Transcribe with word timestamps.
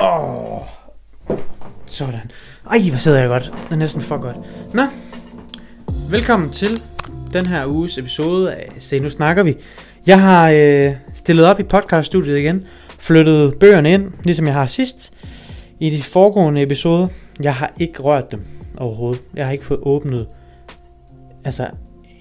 Åh. 0.00 0.52
Oh. 0.52 1.38
Sådan. 1.86 2.30
Ej, 2.70 2.78
hvor 2.88 2.98
sidder 2.98 3.18
jeg 3.18 3.28
godt. 3.28 3.42
Det 3.42 3.72
er 3.72 3.76
næsten 3.76 4.02
for 4.02 4.18
godt. 4.18 4.36
Nå. 4.74 4.82
Velkommen 6.10 6.50
til 6.50 6.82
den 7.32 7.46
her 7.46 7.66
uges 7.66 7.98
episode 7.98 8.54
af 8.54 8.72
Se, 8.78 8.98
nu 8.98 9.10
snakker 9.10 9.42
vi. 9.42 9.56
Jeg 10.06 10.20
har 10.20 10.50
øh, 10.50 10.94
stillet 11.14 11.46
op 11.46 11.60
i 11.60 11.62
podcaststudiet 11.62 12.38
igen. 12.38 12.66
Flyttet 12.98 13.58
bøgerne 13.58 13.92
ind, 13.92 14.12
ligesom 14.24 14.46
jeg 14.46 14.54
har 14.54 14.66
sidst. 14.66 15.12
I 15.80 15.90
de 15.90 16.02
foregående 16.02 16.62
episoder. 16.62 17.08
Jeg 17.40 17.54
har 17.54 17.72
ikke 17.78 18.02
rørt 18.02 18.32
dem 18.32 18.44
overhovedet. 18.78 19.22
Jeg 19.34 19.44
har 19.44 19.52
ikke 19.52 19.64
fået 19.64 19.80
åbnet. 19.82 20.26
Altså, 21.44 21.66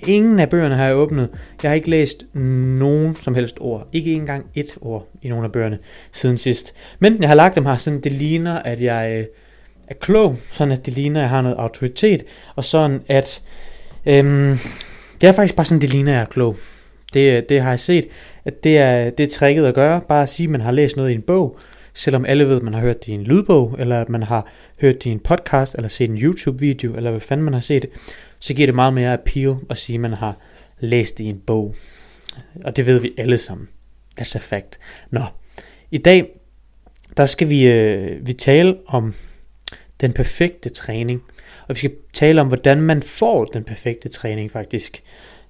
ingen 0.07 0.39
af 0.39 0.50
bøgerne 0.50 0.75
har 0.75 0.86
jeg 0.86 0.95
åbnet. 0.95 1.29
Jeg 1.63 1.71
har 1.71 1.75
ikke 1.75 1.89
læst 1.89 2.25
nogen 2.34 3.15
som 3.15 3.36
helst 3.36 3.57
ord. 3.59 3.88
Ikke 3.93 4.14
engang 4.14 4.45
et 4.55 4.77
ord 4.82 5.07
i 5.21 5.29
nogen 5.29 5.45
af 5.45 5.52
bøgerne 5.52 5.79
siden 6.11 6.38
sidst. 6.38 6.73
Men 7.00 7.21
jeg 7.21 7.29
har 7.29 7.36
lagt 7.36 7.55
dem 7.55 7.65
her, 7.65 7.77
sådan 7.77 8.01
det 8.01 8.11
ligner, 8.11 8.59
at 8.59 8.82
jeg 8.82 9.18
øh, 9.18 9.25
er 9.88 9.93
klog. 9.93 10.38
Sådan 10.51 10.71
at 10.71 10.86
det 10.86 10.93
ligner, 10.93 11.19
at 11.19 11.24
jeg 11.24 11.29
har 11.29 11.41
noget 11.41 11.57
autoritet. 11.57 12.24
Og 12.55 12.64
sådan 12.64 13.01
at... 13.07 13.41
Øhm, 14.05 14.57
det 15.21 15.29
er 15.29 15.32
faktisk 15.32 15.55
bare 15.55 15.65
sådan, 15.65 15.82
det 15.82 15.89
ligner, 15.89 16.11
at 16.11 16.16
jeg 16.16 16.21
er 16.21 16.25
klog. 16.25 16.55
Det, 17.13 17.50
det 17.50 17.61
har 17.61 17.69
jeg 17.69 17.79
set, 17.79 18.07
at 18.46 18.63
det 18.63 18.77
er, 18.77 19.10
det 19.10 19.24
er 19.24 19.29
tricket 19.29 19.66
at 19.66 19.75
gøre. 19.75 20.02
Bare 20.10 20.24
at 20.24 20.29
sige, 20.29 20.47
at 20.47 20.52
man 20.52 20.61
har 20.61 20.71
læst 20.71 20.97
noget 20.97 21.11
i 21.11 21.13
en 21.13 21.21
bog, 21.21 21.60
selvom 21.93 22.25
alle 22.25 22.48
ved, 22.48 22.56
at 22.56 22.64
man 22.64 22.74
har 22.74 22.82
hørt 22.82 23.06
det 23.06 23.07
i 23.07 23.11
en 23.11 23.24
lydbog, 23.24 23.75
eller 23.79 24.02
at 24.02 24.10
man 24.10 24.24
har 24.24 24.52
hørt 24.82 24.96
det 24.96 25.06
i 25.06 25.10
en 25.10 25.20
podcast, 25.20 25.75
eller 25.75 25.89
set 25.89 26.10
en 26.10 26.18
YouTube-video, 26.18 26.96
eller 26.96 27.11
hvad 27.11 27.21
fanden 27.21 27.43
man 27.43 27.54
har 27.54 27.61
set, 27.61 27.86
så 28.39 28.54
giver 28.54 28.68
det 28.68 28.75
meget 28.75 28.93
mere 28.93 29.14
appeal 29.14 29.56
at 29.70 29.78
sige, 29.78 29.96
at 29.96 30.02
man 30.02 30.14
har 30.14 30.38
læst 30.80 31.18
det 31.18 31.24
i 31.24 31.28
en 31.28 31.42
bog. 31.47 31.75
Og 32.66 32.75
det 32.75 32.86
ved 32.86 33.00
vi 33.00 33.14
alle 33.17 33.38
sammen. 33.38 33.67
That's 34.22 34.36
a 34.36 34.39
fact. 34.39 34.80
Nå, 35.11 35.22
i 35.92 35.97
dag, 35.97 36.39
der 37.17 37.25
skal 37.25 37.50
vi, 37.50 37.67
øh, 37.67 38.28
vi 38.28 38.33
tale 38.33 38.78
om 38.88 39.14
den 40.02 40.14
perfekte 40.14 40.69
træning. 40.69 41.23
Og 41.67 41.75
vi 41.75 41.78
skal 41.78 41.91
tale 42.13 42.41
om, 42.41 42.47
hvordan 42.47 42.81
man 42.81 43.03
får 43.03 43.45
den 43.45 43.63
perfekte 43.63 44.09
træning 44.09 44.52
faktisk. 44.52 45.03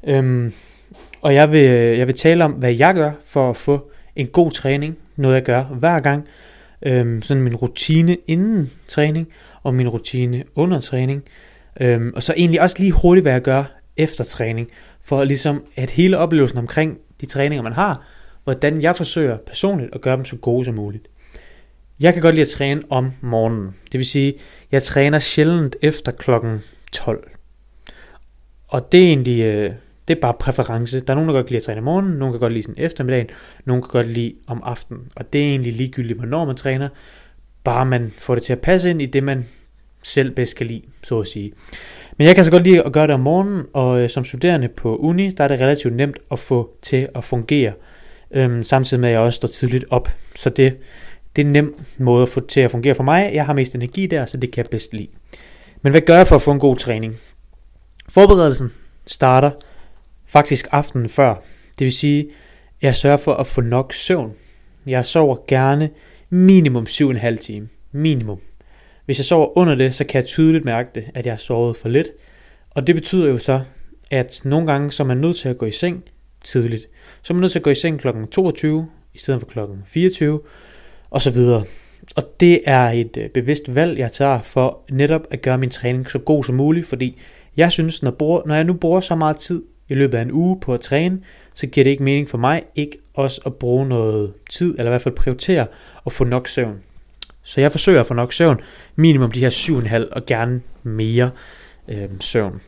Øhm, 0.04 0.54
og 1.22 1.34
jeg 1.34 1.52
vil, 1.52 1.70
øh, 1.70 1.98
jeg 1.98 2.08
vil 2.08 2.16
tale 2.16 2.46
om, 2.46 2.52
hvad 2.52 2.74
jeg 2.74 2.96
gør 2.96 3.12
for 3.26 3.50
at 3.50 3.58
få 3.58 3.92
en 4.16 4.28
god 4.28 4.52
træning. 4.52 4.98
Noget 5.20 5.36
jeg 5.36 5.44
gør 5.44 5.64
hver 5.64 6.00
gang. 6.00 6.28
Øhm, 6.86 7.22
sådan 7.22 7.44
min 7.44 7.56
rutine 7.56 8.18
inden 8.28 8.72
træning, 8.88 9.28
og 9.64 9.74
min 9.74 9.90
rutine 9.90 10.44
under 10.56 10.80
træning. 10.80 11.24
Øhm, 11.82 12.12
og 12.16 12.24
så 12.24 12.34
egentlig 12.38 12.62
også 12.62 12.76
lige 12.80 12.92
hurtigt, 12.92 13.24
hvad 13.24 13.32
jeg 13.32 13.42
gør 13.42 13.64
efter 13.98 14.24
træning. 14.24 14.70
For 15.04 15.24
ligesom 15.24 15.64
at 15.76 15.90
hele 15.90 16.18
oplevelsen 16.18 16.58
omkring 16.58 16.98
de 17.22 17.26
træninger, 17.26 17.64
man 17.64 17.74
har, 17.74 18.06
hvordan 18.44 18.82
jeg 18.82 18.96
forsøger 18.96 19.38
personligt 19.38 19.96
at 19.96 20.02
gøre 20.02 20.18
dem 20.18 20.26
så 20.26 20.36
gode 20.36 20.66
som 20.66 20.76
muligt. 20.76 21.08
Jeg 22.00 22.14
kan 22.14 22.22
godt 22.22 22.36
lide 22.36 22.46
at 22.46 22.50
træne 22.50 22.82
om 22.90 23.12
morgenen. 23.22 23.76
Det 23.92 23.98
vil 23.98 24.06
sige, 24.06 24.34
jeg 24.72 24.84
træner 24.84 25.20
sjældent 25.20 25.76
efter 25.82 26.12
klokken 26.12 26.64
12. 26.92 27.30
Og 28.68 28.92
det 28.92 29.04
er 29.04 29.08
egentlig, 29.08 29.42
øh, 29.42 29.72
det 30.10 30.18
er 30.18 30.22
bare 30.22 30.34
præference. 30.34 31.00
Der 31.00 31.14
er 31.14 31.16
nogen, 31.16 31.28
der 31.28 31.36
godt 31.36 31.46
kan 31.46 31.52
lide 31.52 31.58
at 31.58 31.64
træne 31.64 31.78
om 31.78 31.84
morgenen, 31.84 32.18
nogen 32.18 32.34
kan 32.34 32.40
godt 32.40 32.54
lide 32.54 32.64
sådan 32.64 32.84
eftermiddagen, 32.84 33.28
nogen 33.66 33.82
kan 33.82 33.90
godt 33.90 34.08
lide 34.08 34.34
om 34.48 34.62
aftenen. 34.64 35.02
Og 35.16 35.34
det 35.34 35.42
er 35.42 35.46
egentlig 35.46 35.74
ligegyldigt, 35.74 36.20
hvornår 36.20 36.46
man 36.46 36.56
træner, 36.56 36.90
bare 37.64 37.86
man 37.86 38.14
får 38.18 38.36
det 38.36 38.44
til 38.44 38.54
at 38.54 38.60
passe 38.60 38.90
ind 38.90 39.02
i 39.02 39.06
det, 39.06 39.24
man 39.24 39.46
selv 40.04 40.32
bedst 40.32 40.56
kan 40.56 40.66
lide, 40.66 40.82
så 41.04 41.20
at 41.20 41.28
sige. 41.28 41.52
Men 42.18 42.28
jeg 42.28 42.36
kan 42.36 42.46
så 42.46 42.52
godt 42.52 42.64
lide 42.64 42.84
at 42.84 42.94
gøre 42.94 43.08
det 43.08 43.14
om 43.14 43.20
morgenen, 43.20 43.66
og 43.74 44.02
øh, 44.02 44.10
som 44.10 44.26
studerende 44.26 44.68
på 44.68 44.98
uni, 44.98 45.30
der 45.30 45.44
er 45.44 45.48
det 45.48 45.60
relativt 45.60 45.96
nemt 45.96 46.18
at 46.32 46.40
få 46.40 46.78
til 46.82 47.08
at 47.16 47.24
fungere, 47.24 47.74
øhm, 48.32 48.64
samtidig 48.64 49.02
med 49.02 49.10
at 49.10 49.14
jeg 49.14 49.22
også 49.22 49.38
står 49.38 49.48
tidligt 49.48 49.86
op. 49.90 50.10
Så 50.36 50.50
det, 50.50 50.78
det 51.36 51.42
er 51.42 51.46
en 51.46 51.52
nem 51.52 51.76
måde 51.98 52.24
at 52.24 52.30
få 52.30 52.40
til 52.40 52.62
at 52.62 52.72
fungere 52.72 52.96
for 52.96 53.04
mig. 53.04 53.32
Jeg 53.34 53.46
har 53.46 53.54
mest 53.54 53.76
energi 53.76 54.08
der, 54.08 54.26
så 54.26 54.38
det 54.38 54.52
kan 54.52 54.64
jeg 54.64 54.70
bedst 54.70 54.94
lide. 54.94 55.08
Men 55.82 55.92
hvad 55.92 56.02
gør 56.02 56.18
jeg 56.18 56.28
for 56.28 56.36
at 56.36 56.42
få 56.42 56.52
en 56.52 56.60
god 56.60 56.76
træning? 56.76 57.16
Forberedelsen 58.10 58.72
starter 59.08 59.52
faktisk 60.30 60.68
aftenen 60.72 61.10
før. 61.10 61.36
Det 61.80 61.86
vil 61.86 61.94
sige, 61.94 62.30
jeg 62.82 62.96
sørger 62.96 63.18
for 63.18 63.34
at 63.34 63.48
få 63.48 63.62
nok 63.62 63.94
søvn. 63.94 64.34
Jeg 64.88 65.06
sover 65.06 65.36
gerne 65.48 65.90
minimum 66.30 66.84
7,5 66.90 67.36
time. 67.36 67.70
Minimum. 67.92 68.40
Hvis 69.06 69.20
jeg 69.20 69.26
sover 69.26 69.58
under 69.58 69.76
det, 69.76 69.96
så 69.96 70.04
kan 70.04 70.22
jeg 70.22 70.26
tydeligt 70.26 70.66
mærke 70.66 70.90
det, 70.96 71.06
at 71.14 71.26
jeg 71.26 71.34
har 71.34 71.38
sovet 71.38 71.78
for 71.78 71.90
lidt. 71.90 72.08
Og 72.70 72.88
det 72.88 72.96
betyder 72.96 73.30
jo 73.30 73.38
så, 73.38 73.62
at 74.12 74.42
nogle 74.44 74.68
gange 74.68 74.92
så 74.92 75.04
er 75.04 75.08
man 75.08 75.18
nødt 75.18 75.38
til 75.38 75.50
at 75.50 75.58
gå 75.58 75.66
i 75.66 75.72
seng 75.72 76.04
tidligt. 76.44 76.88
Så 77.22 77.34
er 77.34 77.36
man 77.36 77.42
nødt 77.42 77.52
til 77.52 77.60
at 77.60 77.64
gå 77.64 77.70
i 77.70 77.76
seng 77.76 78.00
kl. 78.00 78.08
22 78.32 78.88
i 79.14 79.18
stedet 79.18 79.42
for 79.42 79.48
kl. 79.48 79.60
24 79.86 80.42
og 81.10 81.22
så 81.22 81.32
videre. 81.32 81.64
Og 82.16 82.24
det 82.40 82.62
er 82.66 82.90
et 82.90 83.18
øh, 83.18 83.30
bevidst 83.30 83.76
valg, 83.76 84.00
jeg 84.00 84.12
tager 84.12 84.42
for 84.42 84.82
netop 84.92 85.22
at 85.32 85.42
gøre 85.42 85.58
min 85.58 85.70
træning 85.70 86.12
så 86.12 86.20
god 86.20 86.44
som 86.44 86.56
muligt, 86.56 86.88
fordi 86.88 87.20
jeg 87.58 87.72
synes, 87.72 88.04
når, 88.04 88.12
bruger, 88.12 88.42
når 88.46 88.56
jeg 88.56 88.64
nu 88.64 88.74
bruger 88.74 89.00
så 89.00 89.16
meget 89.16 89.38
tid 89.38 89.64
i 89.90 89.94
løbet 89.94 90.18
af 90.18 90.22
en 90.22 90.32
uge 90.32 90.60
på 90.60 90.74
at 90.74 90.82
træne, 90.82 91.20
så 91.54 91.68
giver 91.68 91.84
det 91.84 91.92
ikke 91.92 92.04
mening 92.04 92.30
for 92.30 92.38
mig 92.38 92.64
ikke 92.76 92.98
også 93.14 93.42
at 93.46 93.56
bruge 93.56 93.88
noget 93.88 94.34
tid, 94.50 94.72
eller 94.72 94.86
i 94.86 94.90
hvert 94.90 95.02
fald 95.02 95.16
prioritere 95.16 95.68
at 96.06 96.12
få 96.12 96.24
nok 96.24 96.48
søvn. 96.48 96.80
Så 97.44 97.62
jeg 97.62 97.72
forsøger 97.72 98.00
at 98.00 98.08
få 98.08 98.14
nok 98.14 98.34
søvn, 98.34 98.60
minimum 98.96 99.32
de 99.32 99.40
her 99.40 99.50
7,5 99.50 100.14
og 100.14 100.26
gerne 100.26 100.62
mere 100.84 101.32
øh, 101.88 102.10
søvn. 102.20 102.62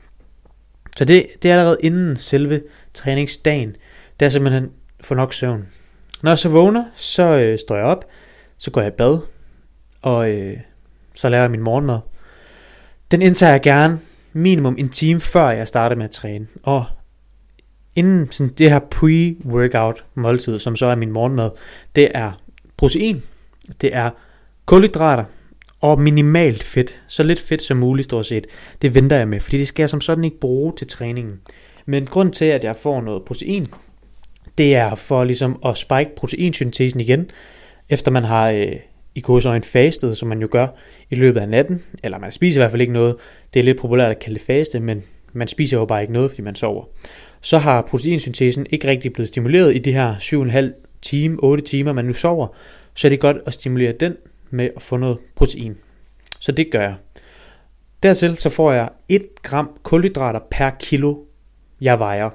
Så 0.97 1.05
det, 1.05 1.25
det 1.41 1.51
er 1.51 1.53
allerede 1.53 1.77
inden 1.79 2.17
selve 2.17 2.61
træningsdagen, 2.93 3.75
der 4.19 4.25
er 4.25 4.29
simpelthen 4.29 4.69
få 5.01 5.13
nok 5.13 5.33
søvn. 5.33 5.67
Når 6.23 6.31
jeg 6.31 6.39
så 6.39 6.49
vågner, 6.49 6.85
så 6.93 7.23
øh, 7.23 7.59
står 7.59 7.75
jeg 7.75 7.85
op, 7.85 8.05
så 8.57 8.71
går 8.71 8.81
jeg 8.81 8.87
i 8.87 8.95
bad, 8.97 9.19
og 10.01 10.29
øh, 10.29 10.57
så 11.15 11.29
laver 11.29 11.43
jeg 11.43 11.51
min 11.51 11.61
morgenmad. 11.61 11.99
Den 13.11 13.21
indtager 13.21 13.51
jeg 13.51 13.61
gerne 13.61 13.99
minimum 14.33 14.75
en 14.77 14.89
time 14.89 15.19
før 15.19 15.51
jeg 15.51 15.67
starter 15.67 15.95
med 15.95 16.05
at 16.05 16.11
træne. 16.11 16.47
Og 16.63 16.85
inden 17.95 18.31
sådan 18.31 18.53
det 18.57 18.71
her 18.71 18.79
pre-workout 18.79 20.03
måltid, 20.15 20.59
som 20.59 20.75
så 20.75 20.85
er 20.85 20.95
min 20.95 21.11
morgenmad, 21.11 21.49
det 21.95 22.11
er 22.13 22.31
protein, 22.77 23.23
det 23.81 23.95
er 23.95 24.09
kulhydrater 24.65 25.23
og 25.81 26.01
minimalt 26.01 26.63
fedt. 26.63 27.01
Så 27.07 27.23
lidt 27.23 27.39
fedt 27.39 27.61
som 27.61 27.77
muligt 27.77 28.05
stort 28.05 28.25
set. 28.25 28.47
Det 28.81 28.95
venter 28.95 29.17
jeg 29.17 29.27
med, 29.27 29.39
fordi 29.39 29.57
det 29.57 29.67
skal 29.67 29.83
jeg 29.83 29.89
som 29.89 30.01
sådan 30.01 30.23
ikke 30.23 30.39
bruge 30.39 30.73
til 30.77 30.87
træningen. 30.87 31.39
Men 31.85 32.05
grund 32.05 32.33
til, 32.33 32.45
at 32.45 32.63
jeg 32.63 32.75
får 32.75 33.01
noget 33.01 33.23
protein, 33.23 33.67
det 34.57 34.75
er 34.75 34.95
for 34.95 35.23
ligesom 35.23 35.59
at 35.65 35.77
spike 35.77 36.11
proteinsyntesen 36.15 36.99
igen, 36.99 37.29
efter 37.89 38.11
man 38.11 38.23
har 38.23 38.49
øh, 38.49 38.75
i 39.15 39.21
godsøjne 39.21 39.63
fastet, 39.63 40.17
som 40.17 40.29
man 40.29 40.41
jo 40.41 40.47
gør 40.51 40.67
i 41.09 41.15
løbet 41.15 41.41
af 41.41 41.49
natten, 41.49 41.83
eller 42.03 42.19
man 42.19 42.31
spiser 42.31 42.59
i 42.59 42.61
hvert 42.61 42.71
fald 42.71 42.81
ikke 42.81 42.93
noget. 42.93 43.15
Det 43.53 43.59
er 43.59 43.63
lidt 43.63 43.79
populært 43.79 44.11
at 44.11 44.19
kalde 44.19 44.39
det 44.39 44.45
faste, 44.45 44.79
men 44.79 45.03
man 45.33 45.47
spiser 45.47 45.77
jo 45.77 45.85
bare 45.85 46.01
ikke 46.01 46.13
noget, 46.13 46.31
fordi 46.31 46.41
man 46.41 46.55
sover. 46.55 46.85
Så 47.41 47.57
har 47.57 47.81
proteinsyntesen 47.81 48.65
ikke 48.69 48.87
rigtig 48.87 49.13
blevet 49.13 49.29
stimuleret 49.29 49.75
i 49.75 49.79
de 49.79 49.93
her 49.93 50.15
7,5 50.15 50.99
time, 51.01 51.37
8 51.43 51.63
timer, 51.63 51.93
man 51.93 52.05
nu 52.05 52.13
sover, 52.13 52.47
så 52.93 53.07
er 53.07 53.09
det 53.09 53.19
godt 53.19 53.37
at 53.45 53.53
stimulere 53.53 53.93
den 53.99 54.15
med 54.49 54.69
at 54.75 54.81
få 54.81 54.97
noget 54.97 55.17
protein. 55.35 55.77
Så 56.39 56.51
det 56.51 56.71
gør 56.71 56.81
jeg. 56.81 56.95
Dertil 58.03 58.37
så 58.37 58.49
får 58.49 58.71
jeg 58.71 58.89
1 59.09 59.25
gram 59.43 59.69
kulhydrater 59.83 60.39
per 60.51 60.69
kilo, 60.69 61.15
jeg 61.81 61.99
vejer. 61.99 62.29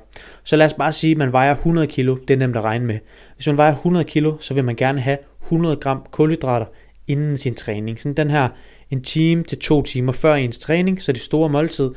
Så 0.45 0.57
lad 0.57 0.67
os 0.67 0.75
bare 0.75 0.93
sige, 0.93 1.11
at 1.11 1.17
man 1.17 1.33
vejer 1.33 1.55
100 1.55 1.87
kilo. 1.87 2.17
Det 2.29 2.35
er 2.35 2.39
nemt 2.39 2.57
at 2.57 2.65
regne 2.65 2.87
med. 2.87 2.99
Hvis 3.35 3.47
man 3.47 3.57
vejer 3.57 3.73
100 3.73 4.05
kilo, 4.05 4.37
så 4.41 4.55
vil 4.55 4.65
man 4.65 4.77
gerne 4.77 5.01
have 5.01 5.19
100 5.43 5.77
gram 5.77 6.07
kulhydrater 6.11 6.67
inden 7.07 7.37
sin 7.37 7.55
træning. 7.55 8.01
Sådan 8.01 8.15
den 8.15 8.31
her 8.31 8.49
en 8.91 9.03
time 9.03 9.45
til 9.45 9.59
to 9.59 9.83
timer 9.83 10.13
før 10.13 10.35
ens 10.35 10.59
træning, 10.59 11.03
så 11.03 11.13
det 11.13 11.21
store 11.21 11.49
måltid, 11.49 11.91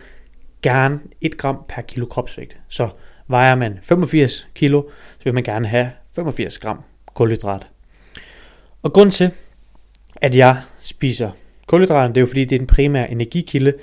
gerne 0.61 0.99
1 1.21 1.37
gram 1.37 1.57
per 1.69 1.81
kilo 1.81 2.05
kropsvægt. 2.05 2.57
Så 2.67 2.89
vejer 3.27 3.55
man 3.55 3.79
85 3.83 4.47
kilo, 4.55 4.83
så 5.17 5.23
vil 5.23 5.33
man 5.33 5.43
gerne 5.43 5.67
have 5.67 5.91
85 6.15 6.59
gram 6.59 6.83
kulhydrat. 7.13 7.67
Og 8.81 8.93
grund 8.93 9.11
til, 9.11 9.31
at 10.21 10.35
jeg 10.35 10.57
spiser 10.79 11.31
kulhydrater, 11.67 12.07
det 12.07 12.17
er 12.17 12.21
jo 12.21 12.27
fordi, 12.27 12.45
det 12.45 12.55
er 12.55 12.59
den 12.59 12.67
primære 12.67 13.11
energikilde. 13.11 13.73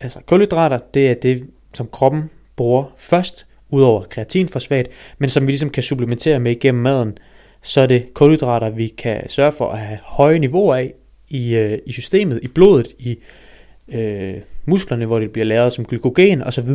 Altså 0.00 0.20
kulhydrater, 0.26 0.78
det 0.94 1.10
er 1.10 1.14
det, 1.14 1.50
som 1.74 1.88
kroppen 1.92 2.30
bruger 2.56 2.84
først, 2.96 3.46
udover 3.70 4.04
kreatinfosfat, 4.04 4.88
men 5.18 5.30
som 5.30 5.46
vi 5.46 5.52
ligesom 5.52 5.70
kan 5.70 5.82
supplementere 5.82 6.40
med 6.40 6.52
igennem 6.52 6.82
maden, 6.82 7.18
så 7.62 7.80
er 7.80 7.86
det 7.86 8.14
kulhydrater, 8.14 8.70
vi 8.70 8.88
kan 8.88 9.28
sørge 9.28 9.52
for 9.52 9.70
at 9.70 9.78
have 9.78 9.98
høje 10.02 10.38
niveauer 10.38 10.74
af 10.74 10.94
i, 11.28 11.54
øh, 11.54 11.78
i 11.86 11.92
systemet, 11.92 12.40
i 12.42 12.48
blodet, 12.48 12.88
i 12.98 13.18
øh, 13.88 14.34
musklerne, 14.64 15.06
hvor 15.06 15.18
det 15.18 15.30
bliver 15.30 15.44
lavet 15.44 15.72
som 15.72 15.84
glykogen 15.84 16.42
osv., 16.42 16.70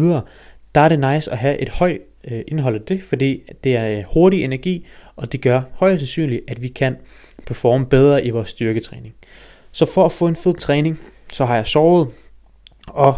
der 0.76 0.82
er 0.82 0.90
det 0.90 1.00
nice 1.00 1.32
at 1.32 1.38
have 1.38 1.58
et 1.58 1.70
højt 1.70 2.02
øh, 2.28 2.42
indhold 2.48 2.76
af 2.76 2.82
det, 2.82 3.04
fordi 3.04 3.44
det 3.64 3.76
er 3.76 3.98
øh, 3.98 4.04
hurtig 4.14 4.44
energi, 4.44 4.86
og 5.16 5.32
det 5.32 5.42
gør 5.42 5.62
højst 5.74 6.00
sandsynligt, 6.00 6.42
at 6.48 6.64
vi 6.64 6.68
kan 6.68 6.98
performe 7.46 7.86
bedre 7.86 8.26
i 8.26 8.30
vores 8.30 8.50
styrketræning. 8.50 9.14
Så 9.72 9.86
for 9.86 10.06
at 10.06 10.12
få 10.12 10.28
en 10.28 10.36
fed 10.36 10.54
træning, 10.54 11.00
så 11.34 11.46
har 11.46 11.56
jeg 11.56 11.68
sovet, 11.68 12.08
og 12.88 13.16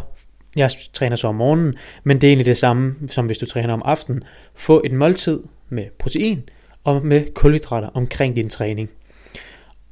jeg 0.56 0.72
træner 0.94 1.16
så 1.16 1.28
om 1.28 1.36
morgenen, 1.36 1.74
men 2.04 2.22
det 2.22 2.28
er 2.28 2.32
egentlig 2.32 2.46
det 2.46 2.58
samme, 2.58 2.96
som 3.08 3.26
hvis 3.26 3.38
du 3.38 3.46
træner 3.46 3.74
om 3.74 3.82
aftenen. 3.86 4.22
Få 4.56 4.82
et 4.86 4.92
måltid 4.92 5.44
med 5.70 5.86
protein 6.00 6.44
og 6.84 7.06
med 7.06 7.34
kulhydrater 7.34 7.88
omkring 7.88 8.36
din 8.36 8.50
træning. 8.50 8.90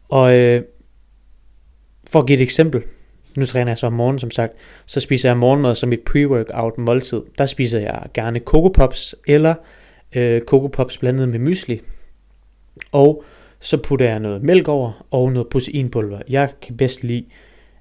Og 0.10 0.36
øh, 0.36 0.64
for 2.12 2.20
at 2.20 2.28
give 2.28 2.36
et 2.36 2.44
eksempel, 2.44 2.84
nu 3.38 3.46
træner 3.46 3.72
jeg 3.72 3.78
så 3.78 3.88
om 3.88 3.94
morgenen 3.94 4.20
som 4.20 4.32
sagt, 4.32 4.54
så 4.86 5.00
spiser 5.00 5.30
jeg 5.30 5.38
morgenmad 5.38 5.76
som 5.76 5.94
et 5.94 6.00
pre-workout 6.10 6.78
måltid. 6.78 7.22
Der 7.38 7.46
spiser 7.46 7.80
jeg 7.80 8.04
gerne 8.14 8.40
Coco 8.40 8.68
Pops 8.68 9.16
eller 9.28 9.56
øh, 10.16 10.42
Coco 10.42 10.68
Pops 10.68 10.98
blandet 10.98 11.30
med 11.30 11.40
mysli. 11.40 11.82
Og 12.92 13.24
så 13.60 13.78
putter 13.78 14.06
jeg 14.06 14.20
noget 14.20 14.44
mælk 14.44 14.68
over 14.68 15.06
og 15.12 15.32
noget 15.32 15.48
proteinpulver. 15.50 16.22
Jeg 16.30 16.50
kan 16.62 16.78
bedst 16.78 17.04
lide 17.04 17.26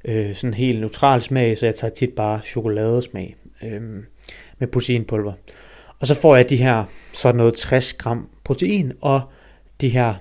øh, 0.05 0.35
sådan 0.35 0.55
helt 0.55 0.81
neutral 0.81 1.23
smag, 1.23 1.59
så 1.59 1.67
jeg 1.67 1.75
tager 1.75 1.94
tit 1.94 2.11
bare 2.11 2.41
chokoladesmag 2.44 3.37
øh, 3.62 3.82
med 4.59 4.69
proteinpulver. 4.69 5.32
Og 6.00 6.06
så 6.06 6.14
får 6.14 6.37
jeg 6.37 6.50
de 6.50 6.56
her 6.56 6.85
sådan 7.12 7.37
noget 7.37 7.55
60 7.55 7.94
gram 7.94 8.29
protein 8.44 8.93
og 9.00 9.20
de 9.81 9.88
her 9.88 10.14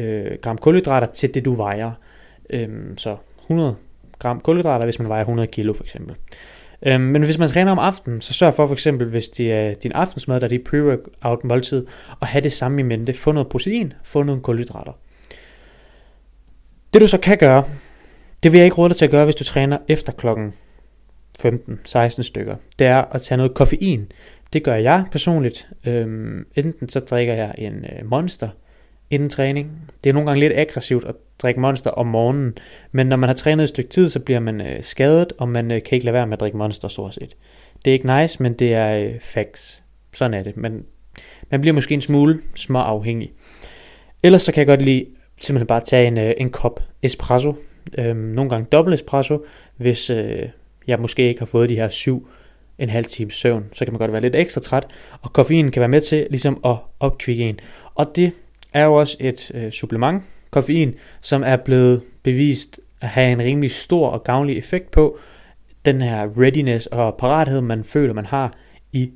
øh, 0.00 0.32
gram 0.42 0.58
kulhydrater 0.58 1.06
til 1.06 1.34
det 1.34 1.44
du 1.44 1.54
vejer. 1.54 1.92
Øh, 2.50 2.68
så 2.96 3.16
100 3.40 3.76
gram 4.24 4.40
kulhydrater, 4.40 4.84
hvis 4.84 4.98
man 4.98 5.08
vejer 5.08 5.22
100 5.22 5.46
kilo 5.46 5.72
for 5.72 5.84
eksempel. 5.84 6.16
Øhm, 6.86 7.00
men 7.00 7.22
hvis 7.22 7.38
man 7.38 7.48
træner 7.48 7.72
om 7.72 7.78
aftenen, 7.78 8.20
så 8.20 8.32
sørg 8.32 8.54
for 8.54 8.66
for 8.66 8.72
eksempel, 8.72 9.08
hvis 9.08 9.28
det 9.28 9.52
er 9.52 9.74
din 9.74 9.92
aftensmad, 9.92 10.40
der 10.40 10.46
er 10.46 10.48
dit 10.48 10.68
pre-workout 10.68 11.40
måltid, 11.44 11.86
at 12.22 12.28
have 12.28 12.42
det 12.42 12.52
samme 12.52 12.80
i 12.80 12.82
mente. 12.82 13.14
Få 13.14 13.32
noget 13.32 13.48
protein, 13.48 13.92
få 14.04 14.22
nogle 14.22 14.42
kulhydrater. 14.42 14.92
Det 16.92 17.00
du 17.00 17.06
så 17.06 17.18
kan 17.18 17.38
gøre, 17.38 17.64
det 18.42 18.52
vil 18.52 18.58
jeg 18.58 18.64
ikke 18.64 18.76
råde 18.76 18.88
dig 18.88 18.96
til 18.96 19.04
at 19.04 19.10
gøre, 19.10 19.24
hvis 19.24 19.36
du 19.36 19.44
træner 19.44 19.78
efter 19.88 20.12
klokken 20.12 20.52
15-16 21.38 22.22
stykker. 22.22 22.56
Det 22.78 22.86
er 22.86 23.02
at 23.02 23.22
tage 23.22 23.36
noget 23.36 23.54
koffein. 23.54 24.12
Det 24.52 24.64
gør 24.64 24.74
jeg 24.74 25.04
personligt. 25.12 25.68
Øhm, 25.84 26.46
enten 26.54 26.88
så 26.88 27.00
drikker 27.00 27.34
jeg 27.34 27.54
en 27.58 27.84
øh, 27.84 28.10
monster, 28.10 28.48
inden 29.14 29.28
træning. 29.28 29.70
Det 30.04 30.10
er 30.10 30.14
nogle 30.14 30.26
gange 30.26 30.40
lidt 30.40 30.52
aggressivt 30.56 31.04
at 31.04 31.14
drikke 31.42 31.60
monster 31.60 31.90
om 31.90 32.06
morgenen, 32.06 32.58
men 32.92 33.06
når 33.06 33.16
man 33.16 33.28
har 33.28 33.34
trænet 33.34 33.62
et 33.62 33.68
stykke 33.68 33.90
tid, 33.90 34.08
så 34.08 34.20
bliver 34.20 34.40
man 34.40 34.60
øh, 34.60 34.82
skadet, 34.82 35.32
og 35.38 35.48
man 35.48 35.70
øh, 35.70 35.82
kan 35.82 35.96
ikke 35.96 36.04
lade 36.04 36.14
være 36.14 36.26
med 36.26 36.32
at 36.32 36.40
drikke 36.40 36.58
monster 36.58 36.88
stort 36.88 37.14
set. 37.14 37.36
Det 37.84 37.90
er 37.90 37.92
ikke 37.92 38.20
nice, 38.20 38.42
men 38.42 38.52
det 38.52 38.74
er 38.74 38.98
øh, 38.98 39.20
facts. 39.20 39.82
Sådan 40.12 40.34
er 40.34 40.42
det. 40.42 40.56
Men 40.56 40.84
man 41.50 41.60
bliver 41.60 41.74
måske 41.74 41.94
en 41.94 42.00
smule 42.00 42.40
små 42.54 42.78
afhængig. 42.78 43.32
Ellers 44.22 44.42
så 44.42 44.52
kan 44.52 44.58
jeg 44.58 44.66
godt 44.66 44.82
lide 44.82 45.06
simpelthen 45.40 45.66
bare 45.66 45.80
tage 45.80 46.06
en, 46.06 46.18
øh, 46.18 46.34
en 46.38 46.50
kop 46.50 46.80
espresso. 47.02 47.54
Øh, 47.98 48.16
nogle 48.16 48.50
gange 48.50 48.66
dobbelt 48.72 48.94
espresso, 48.94 49.44
hvis 49.76 50.10
øh, 50.10 50.48
jeg 50.86 51.00
måske 51.00 51.28
ikke 51.28 51.40
har 51.40 51.46
fået 51.46 51.68
de 51.68 51.74
her 51.74 51.88
syv 51.88 52.28
en 52.78 52.88
halv 52.88 53.04
time 53.04 53.30
søvn, 53.30 53.64
så 53.72 53.84
kan 53.84 53.92
man 53.92 53.98
godt 53.98 54.12
være 54.12 54.20
lidt 54.20 54.36
ekstra 54.36 54.60
træt, 54.60 54.86
og 55.22 55.32
koffein 55.32 55.70
kan 55.70 55.80
være 55.80 55.88
med 55.88 56.00
til 56.00 56.26
ligesom 56.30 56.60
at 56.64 56.76
opkvikke 57.00 57.48
en. 57.48 57.58
Og 57.94 58.16
det 58.16 58.32
er 58.74 58.84
jo 58.84 58.94
også 58.94 59.16
et 59.20 59.50
øh, 59.54 59.70
supplement, 59.70 60.22
koffein, 60.50 60.94
som 61.20 61.42
er 61.46 61.56
blevet 61.56 62.02
bevist 62.22 62.80
at 63.00 63.08
have 63.08 63.32
en 63.32 63.38
rimelig 63.38 63.70
stor 63.70 64.08
og 64.08 64.24
gavnlig 64.24 64.58
effekt 64.58 64.90
på 64.90 65.18
den 65.84 66.02
her 66.02 66.28
readiness 66.40 66.86
og 66.86 67.16
parathed, 67.18 67.60
man 67.60 67.84
føler, 67.84 68.14
man 68.14 68.26
har 68.26 68.52
i 68.92 69.10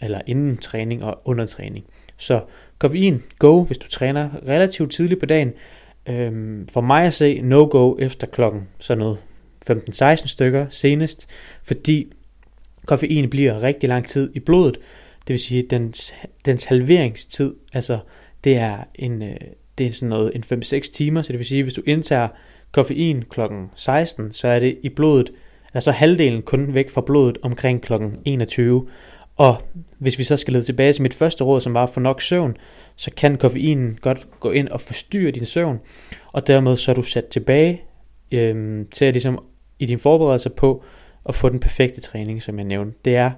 eller 0.00 0.20
inden 0.26 0.56
træning 0.56 1.04
og 1.04 1.22
under 1.24 1.46
træning. 1.46 1.84
Så 2.16 2.44
koffein, 2.78 3.22
go, 3.38 3.64
hvis 3.64 3.78
du 3.78 3.88
træner 3.88 4.30
relativt 4.48 4.92
tidligt 4.92 5.20
på 5.20 5.26
dagen. 5.26 5.52
Øhm, 6.08 6.68
for 6.68 6.80
mig 6.80 7.04
at 7.04 7.12
se, 7.12 7.40
no-go 7.40 7.96
efter 7.98 8.26
klokken 8.26 8.68
sådan 8.78 8.98
noget 8.98 9.18
15-16 9.70 10.26
stykker 10.26 10.66
senest, 10.70 11.28
fordi 11.62 12.12
koffein 12.86 13.30
bliver 13.30 13.62
rigtig 13.62 13.88
lang 13.88 14.04
tid 14.04 14.30
i 14.34 14.40
blodet. 14.40 14.74
Det 15.20 15.28
vil 15.28 15.38
sige, 15.38 15.62
dens, 15.70 16.14
dens 16.44 16.64
halveringstid, 16.64 17.54
altså 17.72 17.98
det 18.46 18.56
er 18.56 18.76
en, 18.94 19.22
øh, 19.22 19.36
det 19.78 19.86
er 19.86 19.92
sådan 19.92 20.08
noget 20.08 20.32
en 20.34 20.44
5-6 20.62 20.92
timer, 20.92 21.22
så 21.22 21.32
det 21.32 21.38
vil 21.38 21.46
sige, 21.46 21.62
hvis 21.62 21.74
du 21.74 21.82
indtager 21.86 22.28
koffein 22.72 23.22
klokken 23.22 23.70
16, 23.76 24.32
så 24.32 24.48
er 24.48 24.60
det 24.60 24.78
i 24.82 24.88
blodet, 24.88 25.32
altså 25.74 25.90
halvdelen 25.90 26.42
kun 26.42 26.74
væk 26.74 26.90
fra 26.90 27.00
blodet 27.00 27.38
omkring 27.42 27.82
klokken 27.82 28.16
21. 28.24 28.88
Og 29.36 29.56
hvis 29.98 30.18
vi 30.18 30.24
så 30.24 30.36
skal 30.36 30.52
lede 30.52 30.64
tilbage 30.64 30.92
til 30.92 31.02
mit 31.02 31.14
første 31.14 31.44
råd, 31.44 31.60
som 31.60 31.74
var 31.74 31.82
at 31.82 31.90
få 31.90 32.00
nok 32.00 32.22
søvn, 32.22 32.56
så 32.96 33.10
kan 33.16 33.36
koffeinen 33.36 33.98
godt 34.00 34.28
gå 34.40 34.50
ind 34.50 34.68
og 34.68 34.80
forstyrre 34.80 35.30
din 35.30 35.46
søvn, 35.46 35.78
og 36.32 36.46
dermed 36.46 36.76
så 36.76 36.90
er 36.90 36.94
du 36.94 37.02
sat 37.02 37.26
tilbage 37.26 37.82
øhm, 38.32 38.86
til 38.90 39.04
at 39.04 39.14
ligesom 39.14 39.38
i 39.78 39.86
din 39.86 39.98
forberedelse 39.98 40.50
på 40.50 40.84
at 41.28 41.34
få 41.34 41.48
den 41.48 41.60
perfekte 41.60 42.00
træning, 42.00 42.42
som 42.42 42.58
jeg 42.58 42.64
nævnte. 42.64 42.98
Det 43.04 43.16
er 43.16 43.30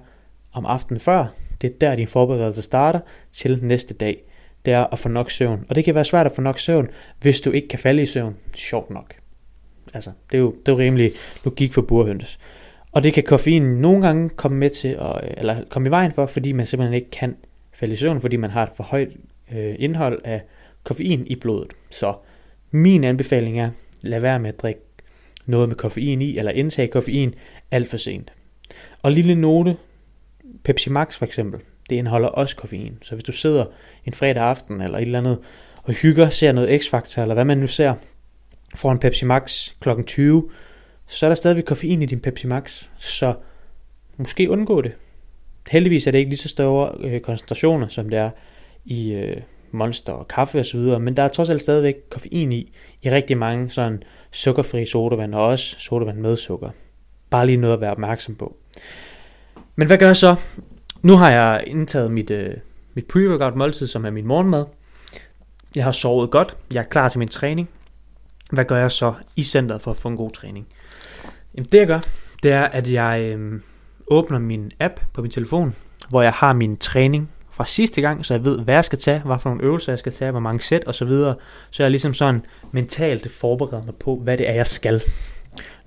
om 0.53 0.65
aftenen 0.65 0.99
før, 0.99 1.25
det 1.61 1.69
er 1.69 1.73
der 1.81 1.95
din 1.95 2.07
forberedelse 2.07 2.61
starter 2.61 2.99
til 3.31 3.59
næste 3.61 3.93
dag 3.93 4.28
det 4.69 4.75
er 4.75 4.85
at 4.91 4.99
få 4.99 5.09
nok 5.09 5.31
søvn. 5.31 5.65
Og 5.69 5.75
det 5.75 5.85
kan 5.85 5.95
være 5.95 6.05
svært 6.05 6.25
at 6.25 6.31
få 6.31 6.41
nok 6.41 6.59
søvn, 6.59 6.87
hvis 7.21 7.41
du 7.41 7.51
ikke 7.51 7.67
kan 7.67 7.79
falde 7.79 8.01
i 8.01 8.05
søvn. 8.05 8.35
Sjovt 8.55 8.89
nok. 8.89 9.15
Altså, 9.93 10.11
det 10.31 10.37
er 10.37 10.41
jo, 10.41 10.51
det 10.51 10.71
er 10.71 10.75
jo 10.75 10.79
rimelig 10.79 11.11
logik 11.45 11.73
for 11.73 11.81
burhøns. 11.81 12.39
Og 12.91 13.03
det 13.03 13.13
kan 13.13 13.23
koffein 13.23 13.61
nogle 13.61 14.01
gange 14.01 14.29
komme 14.29 14.57
med 14.57 14.69
til, 14.69 14.87
at, 14.87 15.23
øh, 15.23 15.29
eller 15.37 15.63
komme 15.69 15.87
i 15.87 15.91
vejen 15.91 16.11
for, 16.11 16.25
fordi 16.25 16.51
man 16.51 16.65
simpelthen 16.65 16.93
ikke 16.93 17.09
kan 17.09 17.35
falde 17.73 17.93
i 17.93 17.97
søvn, 17.97 18.21
fordi 18.21 18.35
man 18.35 18.49
har 18.49 18.63
et 18.63 18.69
for 18.75 18.83
højt 18.83 19.09
øh, 19.51 19.75
indhold 19.79 20.21
af 20.23 20.41
koffein 20.83 21.27
i 21.27 21.35
blodet. 21.35 21.73
Så 21.89 22.13
min 22.71 23.03
anbefaling 23.03 23.59
er, 23.59 23.69
lad 24.01 24.19
være 24.19 24.39
med 24.39 24.49
at 24.49 24.61
drikke 24.61 24.81
noget 25.45 25.69
med 25.69 25.75
koffein 25.75 26.21
i, 26.21 26.37
eller 26.37 26.51
indtage 26.51 26.87
koffein 26.87 27.35
alt 27.71 27.89
for 27.89 27.97
sent. 27.97 28.33
Og 29.01 29.11
lille 29.11 29.35
note, 29.35 29.77
Pepsi 30.63 30.89
Max 30.89 31.17
for 31.17 31.25
eksempel, 31.25 31.59
det 31.89 31.95
indeholder 31.95 32.27
også 32.27 32.55
koffein. 32.55 32.97
Så 33.01 33.15
hvis 33.15 33.23
du 33.23 33.31
sidder 33.31 33.65
en 34.05 34.13
fredag 34.13 34.43
aften 34.43 34.81
eller 34.81 34.97
et 34.97 35.01
eller 35.01 35.19
andet 35.19 35.37
og 35.83 35.93
hygger, 35.93 36.29
ser 36.29 36.51
noget 36.51 36.79
X-Factor 36.79 37.21
eller 37.21 37.33
hvad 37.33 37.45
man 37.45 37.57
nu 37.57 37.67
ser, 37.67 37.93
får 38.75 38.91
en 38.91 38.99
Pepsi 38.99 39.25
Max 39.25 39.71
kl. 39.79 39.89
20, 40.05 40.49
så 41.07 41.25
er 41.25 41.29
der 41.29 41.35
stadigvæk 41.35 41.63
koffein 41.63 42.01
i 42.01 42.05
din 42.05 42.19
Pepsi 42.19 42.47
Max, 42.47 42.87
så 42.97 43.33
måske 44.17 44.49
undgå 44.49 44.81
det. 44.81 44.91
Heldigvis 45.69 46.07
er 46.07 46.11
det 46.11 46.19
ikke 46.19 46.29
lige 46.29 46.37
så 46.37 46.49
store 46.49 46.91
øh, 46.99 47.21
koncentrationer, 47.21 47.87
som 47.87 48.09
det 48.09 48.19
er 48.19 48.29
i 48.85 49.11
øh, 49.11 49.37
Monster 49.71 50.13
og 50.13 50.27
kaffe 50.27 50.59
osv., 50.59 50.79
men 50.79 51.17
der 51.17 51.23
er 51.23 51.27
trods 51.27 51.49
alt 51.49 51.61
stadigvæk 51.61 51.95
koffein 52.09 52.51
i, 52.51 52.73
i 53.01 53.09
rigtig 53.09 53.37
mange 53.37 53.69
sådan 53.69 54.03
sukkerfri 54.31 54.85
sodavand, 54.85 55.35
og 55.35 55.45
også 55.45 55.75
sodavand 55.79 56.17
med 56.17 56.35
sukker. 56.35 56.69
Bare 57.29 57.45
lige 57.45 57.57
noget 57.57 57.73
at 57.73 57.81
være 57.81 57.91
opmærksom 57.91 58.35
på. 58.35 58.55
Men 59.75 59.87
hvad 59.87 59.97
gør 59.97 60.05
jeg 60.05 60.15
så? 60.15 60.35
Nu 61.01 61.15
har 61.15 61.31
jeg 61.31 61.63
indtaget 61.67 62.11
mit, 62.11 62.31
øh, 62.31 62.53
mit 62.93 63.05
pre-workout 63.13 63.55
måltid, 63.55 63.87
som 63.87 64.05
er 64.05 64.09
min 64.09 64.25
morgenmad. 64.25 64.65
Jeg 65.75 65.83
har 65.83 65.91
sovet 65.91 66.31
godt. 66.31 66.57
Jeg 66.73 66.79
er 66.79 66.83
klar 66.83 67.09
til 67.09 67.19
min 67.19 67.27
træning. 67.27 67.69
Hvad 68.51 68.65
gør 68.65 68.77
jeg 68.77 68.91
så 68.91 69.13
i 69.35 69.43
centret 69.43 69.81
for 69.81 69.91
at 69.91 69.97
få 69.97 70.07
en 70.07 70.17
god 70.17 70.31
træning? 70.31 70.67
Jamen 71.55 71.69
det 71.71 71.77
jeg 71.77 71.87
gør, 71.87 71.99
det 72.43 72.51
er, 72.51 72.63
at 72.63 72.91
jeg 72.91 73.21
øh, 73.21 73.61
åbner 74.07 74.39
min 74.39 74.71
app 74.79 74.99
på 75.13 75.21
min 75.21 75.31
telefon, 75.31 75.75
hvor 76.09 76.21
jeg 76.21 76.31
har 76.31 76.53
min 76.53 76.77
træning 76.77 77.29
fra 77.51 77.65
sidste 77.65 78.01
gang, 78.01 78.25
så 78.25 78.33
jeg 78.33 78.45
ved, 78.45 78.59
hvad 78.59 78.73
jeg 78.73 78.85
skal 78.85 78.99
tage, 78.99 79.19
hvad 79.19 79.39
for 79.39 79.49
nogle 79.49 79.63
øvelser 79.63 79.91
jeg 79.91 79.99
skal 79.99 80.11
tage, 80.11 80.31
hvor 80.31 80.39
mange 80.39 80.61
sæt 80.61 80.83
osv. 80.87 81.11
Så, 81.11 81.33
så 81.71 81.83
jeg 81.83 81.91
ligesom 81.91 82.13
sådan 82.13 82.45
mentalt 82.71 83.31
forbereder 83.31 83.83
mig 83.83 83.95
på, 83.95 84.15
hvad 84.15 84.37
det 84.37 84.49
er, 84.49 84.53
jeg 84.53 84.67
skal. 84.67 85.01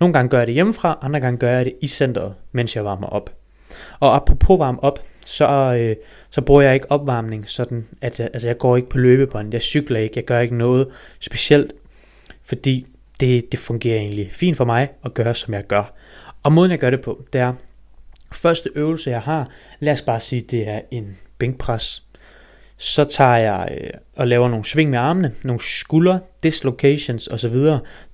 Nogle 0.00 0.12
gange 0.12 0.28
gør 0.28 0.38
jeg 0.38 0.46
det 0.46 0.54
hjemmefra, 0.54 0.98
andre 1.02 1.20
gange 1.20 1.38
gør 1.38 1.50
jeg 1.50 1.64
det 1.64 1.74
i 1.80 1.86
centret, 1.86 2.34
mens 2.52 2.76
jeg 2.76 2.84
varmer 2.84 3.06
op. 3.06 3.41
Og 4.00 4.16
apropos 4.16 4.58
varm 4.58 4.78
op, 4.82 4.98
så, 5.20 5.74
øh, 5.78 5.96
så 6.30 6.40
bruger 6.40 6.62
jeg 6.62 6.74
ikke 6.74 6.90
opvarmning, 6.90 7.48
sådan 7.48 7.86
at 8.00 8.20
jeg, 8.20 8.28
altså 8.32 8.48
jeg 8.48 8.58
går 8.58 8.76
ikke 8.76 8.88
på 8.88 8.98
løbebånd, 8.98 9.48
jeg 9.52 9.62
cykler 9.62 10.00
ikke, 10.00 10.12
jeg 10.16 10.24
gør 10.24 10.40
ikke 10.40 10.56
noget 10.56 10.88
specielt, 11.20 11.72
fordi 12.44 12.86
det, 13.20 13.52
det 13.52 13.60
fungerer 13.60 13.98
egentlig 13.98 14.32
fint 14.32 14.56
for 14.56 14.64
mig 14.64 14.88
at 15.04 15.14
gøre, 15.14 15.34
som 15.34 15.54
jeg 15.54 15.66
gør. 15.66 15.94
Og 16.42 16.52
måden 16.52 16.70
jeg 16.70 16.78
gør 16.78 16.90
det 16.90 17.00
på, 17.00 17.24
det 17.32 17.40
er, 17.40 17.52
første 18.32 18.70
øvelse 18.74 19.10
jeg 19.10 19.20
har, 19.20 19.50
lad 19.80 19.92
os 19.92 20.02
bare 20.02 20.20
sige, 20.20 20.40
det 20.40 20.68
er 20.68 20.80
en 20.90 21.16
bænkpres. 21.38 22.02
Så 22.76 23.04
tager 23.04 23.36
jeg 23.36 23.78
øh, 23.80 23.90
og 24.16 24.28
laver 24.28 24.48
nogle 24.48 24.64
sving 24.64 24.90
med 24.90 24.98
armene, 24.98 25.32
nogle 25.42 25.60
skulder, 25.62 26.18
dislocations 26.42 27.28
osv. 27.28 27.54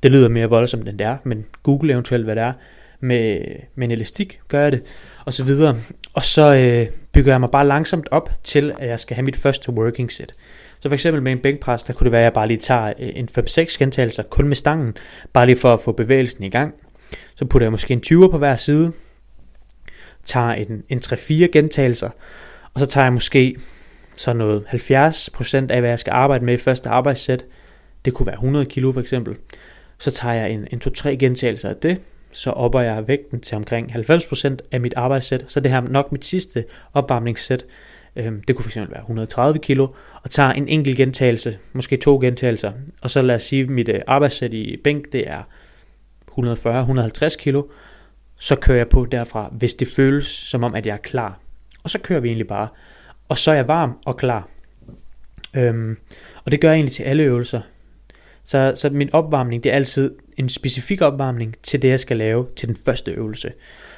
Det 0.03 0.11
lyder 0.11 0.29
mere 0.29 0.47
voldsomt 0.47 0.89
end 0.89 0.99
det 0.99 1.07
er, 1.07 1.17
men 1.25 1.47
google 1.63 1.93
eventuelt 1.93 2.25
hvad 2.25 2.37
det 2.37 2.43
er 2.43 2.53
med, 3.01 3.41
med 3.75 3.87
en 3.87 3.91
elastik, 3.91 4.41
gør 4.49 4.63
jeg 4.63 4.73
det, 4.73 4.83
og 5.25 5.33
så 5.33 5.45
videre. 5.45 5.77
Og 6.13 6.25
så 6.25 6.55
øh, 6.55 6.87
bygger 7.13 7.33
jeg 7.33 7.41
mig 7.41 7.51
bare 7.51 7.67
langsomt 7.67 8.09
op 8.11 8.31
til, 8.45 8.73
at 8.79 8.89
jeg 8.89 9.01
skal 9.01 9.15
have 9.15 9.25
mit 9.25 9.37
første 9.37 9.73
working 9.73 10.13
set. 10.13 10.33
Så 10.81 10.89
for 10.89 10.95
eksempel 10.95 11.23
med 11.23 11.33
en 11.33 11.39
bænkpres, 11.39 11.83
der 11.83 11.93
kunne 11.93 12.05
det 12.05 12.13
være, 12.13 12.21
at 12.21 12.25
jeg 12.25 12.33
bare 12.33 12.49
lige 12.49 12.59
tager 12.59 12.87
øh, 12.99 13.09
en 13.15 13.29
5-6 13.39 13.79
gentagelser 13.79 14.23
kun 14.23 14.49
med 14.49 14.57
stangen, 14.57 14.97
bare 15.33 15.47
lige 15.47 15.57
for 15.57 15.75
at 15.75 15.81
få 15.81 15.93
bevægelsen 15.93 16.45
i 16.45 16.49
gang. 16.49 16.75
Så 17.35 17.45
putter 17.45 17.65
jeg 17.67 17.71
måske 17.71 17.93
en 17.93 18.01
20 18.01 18.31
på 18.31 18.39
hver 18.39 18.57
side, 18.57 18.93
tager 20.25 20.53
en, 20.53 20.83
en 20.89 20.99
3-4 21.05 21.35
gentagelser, 21.35 22.11
og 22.75 22.81
så 22.81 22.87
tager 22.87 23.05
jeg 23.05 23.13
måske 23.13 23.57
så 24.17 24.33
noget 24.33 24.65
70% 24.67 25.73
af, 25.73 25.81
hvad 25.81 25.89
jeg 25.89 25.99
skal 25.99 26.11
arbejde 26.11 26.45
med 26.45 26.55
i 26.55 26.59
første 26.59 26.89
arbejdssæt. 26.89 27.45
Det 28.05 28.15
kunne 28.15 28.27
være 28.27 28.35
100 28.35 28.67
kilo 28.67 28.93
for 28.93 29.01
eksempel. 29.01 29.37
Så 29.99 30.11
tager 30.11 30.35
jeg 30.35 30.51
en, 30.51 30.67
en 30.71 30.81
2-3 30.85 31.09
gentagelser 31.09 31.69
af 31.69 31.77
det, 31.77 32.01
så 32.39 32.51
opper 32.51 32.81
jeg 32.81 33.09
vægten 33.09 33.41
til 33.41 33.57
omkring 33.57 33.93
90% 33.97 34.57
af 34.73 34.81
mit 34.81 34.95
arbejdssæt, 34.97 35.45
så 35.49 35.61
det 35.61 35.73
her 35.73 35.81
nok 35.81 36.13
mit 36.13 36.25
sidste 36.25 36.65
opvarmningssæt. 36.95 37.65
Øhm, 38.17 38.43
det 38.43 38.57
kunne 38.57 38.65
fx 38.65 38.77
være 38.77 39.01
130 39.01 39.59
kilo, 39.59 39.89
og 40.23 40.31
tager 40.31 40.51
en 40.51 40.69
enkelt 40.69 40.97
gentagelse, 40.97 41.59
måske 41.73 41.97
to 41.97 42.19
gentagelser, 42.19 42.73
og 43.03 43.11
så 43.11 43.23
lad 43.23 43.35
os 43.35 43.43
sige, 43.43 43.63
at 43.63 43.69
mit 43.69 43.89
øh, 43.89 44.01
arbejdssæt 44.07 44.55
i 44.55 44.77
bænk, 44.85 45.13
det 45.13 45.31
er 45.31 45.43
140-150 46.39 47.37
kilo, 47.37 47.63
så 48.39 48.57
kører 48.57 48.79
jeg 48.79 48.89
på 48.89 49.05
derfra, 49.05 49.49
hvis 49.53 49.75
det 49.75 49.89
føles 49.89 50.27
som 50.27 50.65
om, 50.65 50.75
at 50.75 50.87
jeg 50.87 50.93
er 50.93 50.97
klar. 50.97 51.41
Og 51.85 51.91
så 51.91 51.99
kører 51.99 52.21
vi 52.21 52.29
egentlig 52.29 52.47
bare. 52.47 52.69
Og 53.29 53.39
så 53.39 53.51
er 53.51 53.55
jeg 53.55 53.69
varm 53.69 53.99
og 54.07 54.17
klar. 54.17 54.49
Øhm, 55.57 55.97
og 56.45 56.53
det 56.53 56.61
gør 56.61 56.69
jeg 56.69 56.77
egentlig 56.77 56.93
til 56.93 57.03
alle 57.03 57.23
øvelser. 57.23 57.61
Så, 58.45 58.73
så 58.77 58.91
min 58.91 59.11
opvarmning, 59.13 59.65
det 59.65 59.73
er 59.73 59.77
altid 59.77 60.15
en 60.39 60.49
specifik 60.49 61.01
opvarmning 61.01 61.57
til 61.63 61.83
det, 61.83 61.89
jeg 61.89 62.01
skal 62.01 62.17
lave 62.17 62.47
til 62.57 62.69
den 62.69 62.77
første 62.77 63.11
øvelse. 63.11 63.53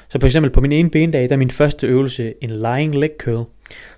Så 0.09 0.19
for 0.19 0.25
eksempel 0.25 0.51
på 0.51 0.61
min 0.61 0.71
ene 0.71 0.89
bendag, 0.89 1.29
der 1.29 1.35
er 1.35 1.37
min 1.37 1.51
første 1.51 1.87
øvelse 1.87 2.33
en 2.41 2.49
lying 2.49 2.95
leg 2.95 3.09
curl. 3.19 3.45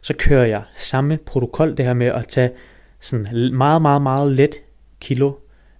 Så 0.01 0.13
kører 0.13 0.45
jeg 0.45 0.63
samme 0.75 1.17
protokol, 1.25 1.77
det 1.77 1.85
her 1.85 1.93
med 1.93 2.07
at 2.07 2.27
tage 2.27 2.51
sådan 2.99 3.53
meget, 3.53 3.81
meget, 3.81 4.01
meget 4.01 4.31
let 4.31 4.55
kilo 5.01 5.31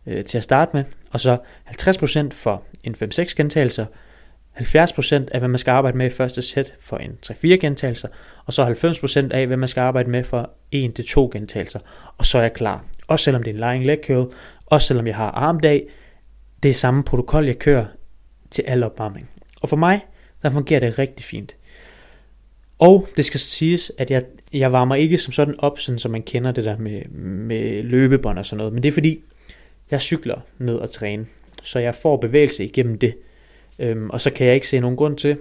øh, 0.08 0.24
til 0.24 0.38
at 0.38 0.43
starte 0.43 0.72
med, 0.74 0.84
og 1.12 1.20
så 1.20 1.38
50% 1.67 2.29
for 2.32 2.63
en 2.84 2.96
5-6 3.03 3.34
gentagelser, 3.36 3.86
70% 4.58 5.15
af, 5.32 5.39
hvad 5.39 5.48
man 5.48 5.58
skal 5.58 5.72
arbejde 5.72 5.98
med 5.98 6.05
i 6.05 6.10
første 6.10 6.41
sæt 6.41 6.75
for 6.79 6.98
en 6.98 7.12
3-4 7.25 7.48
gentagelser, 7.48 8.08
og 8.46 8.53
så 8.53 8.65
90% 9.32 9.34
af, 9.34 9.48
hvad 9.48 9.58
man 9.58 9.70
skal 9.70 9.82
arbejde 9.82 10.10
med 10.10 10.24
for 10.24 10.50
1-2 10.75 11.29
gentagelser, 11.32 11.79
og 12.17 12.25
så 12.25 12.38
er 12.38 12.41
jeg 12.41 12.53
klar. 12.53 12.86
Også 13.08 13.24
selvom 13.24 13.43
det 13.43 13.50
er 13.51 13.55
en 13.55 13.72
lying 13.72 13.86
leg 13.86 14.00
curl, 14.05 14.34
også 14.65 14.88
selvom 14.88 15.08
jeg 15.08 15.15
har 15.15 15.32
armdag, 15.32 15.88
det 16.63 16.70
er 16.70 16.74
samme 16.74 17.03
protokol, 17.03 17.46
jeg 17.46 17.60
kører 17.60 17.86
til 18.51 18.62
al 18.67 18.84
opvarmning. 18.84 19.29
Og 19.62 19.70
for 19.70 19.75
mig, 19.75 20.05
der 20.41 20.50
fungerer 20.50 20.79
det 20.79 21.00
rigtig 21.00 21.25
fint. 21.25 21.55
Og 22.79 23.08
det 23.17 23.25
skal 23.25 23.39
siges, 23.39 23.91
at 23.98 24.12
jeg, 24.12 24.24
jeg 24.53 24.72
varmer 24.72 24.96
ikke 24.96 25.17
som 25.17 25.32
sådan 25.32 25.55
op, 25.58 25.79
sådan 25.79 26.00
som 26.00 26.12
man 26.12 26.24
kender 26.24 26.51
det 26.51 26.65
der 26.65 26.77
med, 26.77 27.05
med 27.22 27.84
løbebånd 27.84 28.39
og 28.39 28.46
sådan 28.46 28.58
noget. 28.58 28.74
Men 28.74 28.84
det 28.84 28.89
er 28.89 28.93
fordi, 28.93 29.24
jeg 29.91 30.01
cykler 30.01 30.41
ned 30.58 30.75
og 30.75 30.91
træne. 30.91 31.25
Så 31.63 31.79
jeg 31.79 31.96
får 31.96 32.17
bevægelse 32.17 32.63
igennem 32.63 33.00
det. 33.00 33.15
Øhm, 33.79 34.10
og 34.10 34.22
så 34.22 34.29
kan 34.29 34.48
jeg 34.48 34.55
ikke 34.55 34.67
se 34.67 34.79
nogen 34.79 34.98
grund 34.98 35.17
til 35.17 35.38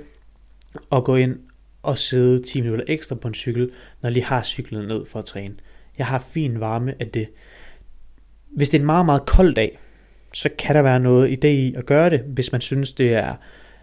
at 0.92 1.04
gå 1.04 1.16
ind 1.16 1.36
og 1.82 1.98
sidde 1.98 2.42
10 2.42 2.60
minutter 2.60 2.84
ekstra 2.88 3.14
på 3.14 3.28
en 3.28 3.34
cykel, 3.34 3.70
når 4.00 4.08
jeg 4.08 4.12
lige 4.12 4.24
har 4.24 4.42
cyklet 4.42 4.88
ned 4.88 5.06
for 5.06 5.18
at 5.18 5.24
træne. 5.24 5.54
Jeg 5.98 6.06
har 6.06 6.18
fin 6.18 6.60
varme 6.60 6.94
af 7.00 7.08
det. 7.08 7.28
Hvis 8.56 8.68
det 8.68 8.78
er 8.78 8.80
en 8.80 8.86
meget, 8.86 9.06
meget 9.06 9.26
kold 9.26 9.54
dag, 9.54 9.78
så 10.34 10.48
kan 10.58 10.74
der 10.74 10.82
være 10.82 11.00
noget 11.00 11.44
idé 11.44 11.46
i 11.46 11.74
at 11.74 11.86
gøre 11.86 12.10
det, 12.10 12.20
hvis 12.20 12.52
man 12.52 12.60
synes, 12.60 12.92
det 12.92 13.14
er 13.14 13.34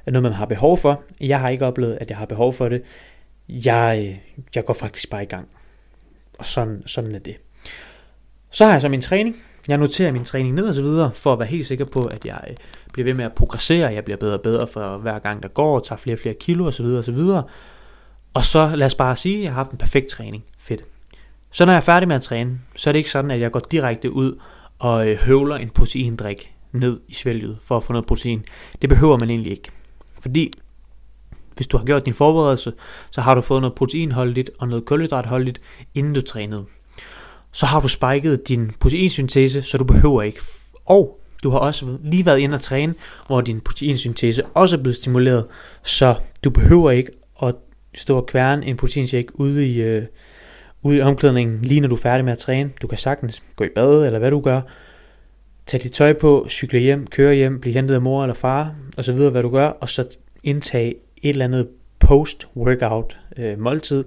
noget, 0.07 0.23
man 0.23 0.33
har 0.33 0.45
behov 0.45 0.77
for. 0.77 1.03
Jeg 1.21 1.39
har 1.39 1.49
ikke 1.49 1.65
oplevet, 1.65 1.97
at 2.01 2.09
jeg 2.09 2.17
har 2.17 2.25
behov 2.25 2.53
for 2.53 2.69
det. 2.69 2.81
Jeg, 3.49 4.05
øh, 4.09 4.43
jeg 4.55 4.65
går 4.65 4.73
faktisk 4.73 5.09
bare 5.09 5.23
i 5.23 5.25
gang. 5.25 5.47
Og 6.39 6.45
sådan, 6.45 6.83
sådan 6.85 7.15
er 7.15 7.19
det. 7.19 7.37
Så 8.51 8.65
har 8.65 8.71
jeg 8.71 8.81
så 8.81 8.89
min 8.89 9.01
træning. 9.01 9.35
Jeg 9.67 9.77
noterer 9.77 10.11
min 10.11 10.23
træning 10.23 10.55
ned 10.55 10.69
og 10.69 10.75
så 10.75 10.81
videre, 10.81 11.11
for 11.11 11.33
at 11.33 11.39
være 11.39 11.47
helt 11.47 11.65
sikker 11.65 11.85
på, 11.85 12.05
at 12.05 12.25
jeg 12.25 12.41
øh, 12.49 12.55
bliver 12.93 13.03
ved 13.03 13.13
med 13.13 13.25
at 13.25 13.33
progressere. 13.33 13.93
Jeg 13.93 14.03
bliver 14.03 14.17
bedre 14.17 14.33
og 14.33 14.41
bedre 14.41 14.67
for 14.67 14.97
hver 14.97 15.19
gang, 15.19 15.43
der 15.43 15.49
går, 15.49 15.75
og 15.75 15.83
tager 15.83 15.97
flere 15.97 16.15
og 16.15 16.19
flere 16.19 16.35
kilo 16.39 16.65
og 16.65 16.73
så 16.73 16.83
videre 16.83 16.97
og 16.97 17.03
så 17.03 17.11
videre. 17.11 17.43
Og 18.33 18.43
så 18.43 18.75
lad 18.75 18.85
os 18.85 18.95
bare 18.95 19.15
sige, 19.15 19.37
at 19.37 19.43
jeg 19.43 19.51
har 19.51 19.55
haft 19.55 19.71
en 19.71 19.77
perfekt 19.77 20.07
træning. 20.07 20.43
Fedt. 20.59 20.83
Så 21.51 21.65
når 21.65 21.73
jeg 21.73 21.77
er 21.77 21.81
færdig 21.81 22.07
med 22.07 22.15
at 22.15 22.21
træne, 22.21 22.59
så 22.75 22.89
er 22.89 22.91
det 22.91 22.99
ikke 22.99 23.09
sådan, 23.09 23.31
at 23.31 23.39
jeg 23.39 23.51
går 23.51 23.59
direkte 23.71 24.11
ud 24.11 24.39
og 24.79 25.09
øh, 25.09 25.17
høvler 25.17 25.55
en 25.55 25.69
proteindrik 25.69 26.53
ned 26.71 26.99
i 27.07 27.13
svælget 27.13 27.57
for 27.65 27.77
at 27.77 27.83
få 27.83 27.93
noget 27.93 28.05
protein. 28.05 28.45
Det 28.81 28.89
behøver 28.89 29.19
man 29.19 29.29
egentlig 29.29 29.51
ikke. 29.51 29.71
Fordi 30.21 30.51
hvis 31.55 31.67
du 31.67 31.77
har 31.77 31.85
gjort 31.85 32.05
din 32.05 32.13
forberedelse, 32.13 32.73
så 33.11 33.21
har 33.21 33.35
du 33.35 33.41
fået 33.41 33.61
noget 33.61 33.75
proteinholdigt 33.75 34.49
og 34.59 34.67
noget 34.67 34.85
kulhydratholdigt, 34.85 35.61
inden 35.95 36.13
du 36.13 36.21
trænede. 36.21 36.65
Så 37.51 37.65
har 37.65 37.79
du 37.79 37.87
spiket 37.87 38.47
din 38.47 38.71
proteinsyntese, 38.79 39.61
så 39.61 39.77
du 39.77 39.83
behøver 39.83 40.21
ikke. 40.21 40.39
Og 40.85 41.19
du 41.43 41.49
har 41.49 41.57
også 41.57 41.97
lige 42.03 42.25
været 42.25 42.39
inde 42.39 42.55
og 42.55 42.61
træne, 42.61 42.93
hvor 43.27 43.41
din 43.41 43.61
proteinsyntese 43.61 44.45
også 44.45 44.77
er 44.77 44.81
blevet 44.81 44.95
stimuleret, 44.95 45.45
så 45.83 46.15
du 46.43 46.49
behøver 46.49 46.91
ikke 46.91 47.11
at 47.43 47.55
stå 47.95 48.17
og 48.17 48.25
kværne 48.25 48.65
en 48.65 48.77
proteinshake 48.77 49.39
ude 49.39 49.67
i, 49.67 49.81
øh, 49.81 50.03
ud 50.83 50.95
i 50.95 51.01
omklædningen, 51.01 51.59
lige 51.61 51.81
når 51.81 51.87
du 51.87 51.95
er 51.95 51.99
færdig 51.99 52.25
med 52.25 52.31
at 52.31 52.37
træne. 52.37 52.71
Du 52.81 52.87
kan 52.87 52.97
sagtens 52.97 53.43
gå 53.55 53.63
i 53.63 53.69
bad, 53.75 54.05
eller 54.05 54.19
hvad 54.19 54.31
du 54.31 54.41
gør. 54.41 54.61
Tag 55.65 55.83
dit 55.83 55.91
tøj 55.91 56.13
på, 56.13 56.45
cykle 56.49 56.79
hjem, 56.79 57.07
køre 57.07 57.35
hjem, 57.35 57.59
blive 57.59 57.73
hentet 57.73 57.95
af 57.95 58.01
mor 58.01 58.23
eller 58.23 58.33
far, 58.33 58.75
og 58.97 59.03
så 59.03 59.13
videre, 59.13 59.31
hvad 59.31 59.41
du 59.41 59.49
gør, 59.49 59.67
og 59.67 59.89
så 59.89 60.17
indtage 60.43 60.95
et 61.21 61.29
eller 61.29 61.45
andet 61.45 61.67
post-workout 61.99 63.17
øh, 63.37 63.59
måltid, 63.59 64.05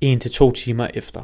en 0.00 0.20
til 0.20 0.30
to 0.30 0.50
timer 0.50 0.88
efter. 0.94 1.22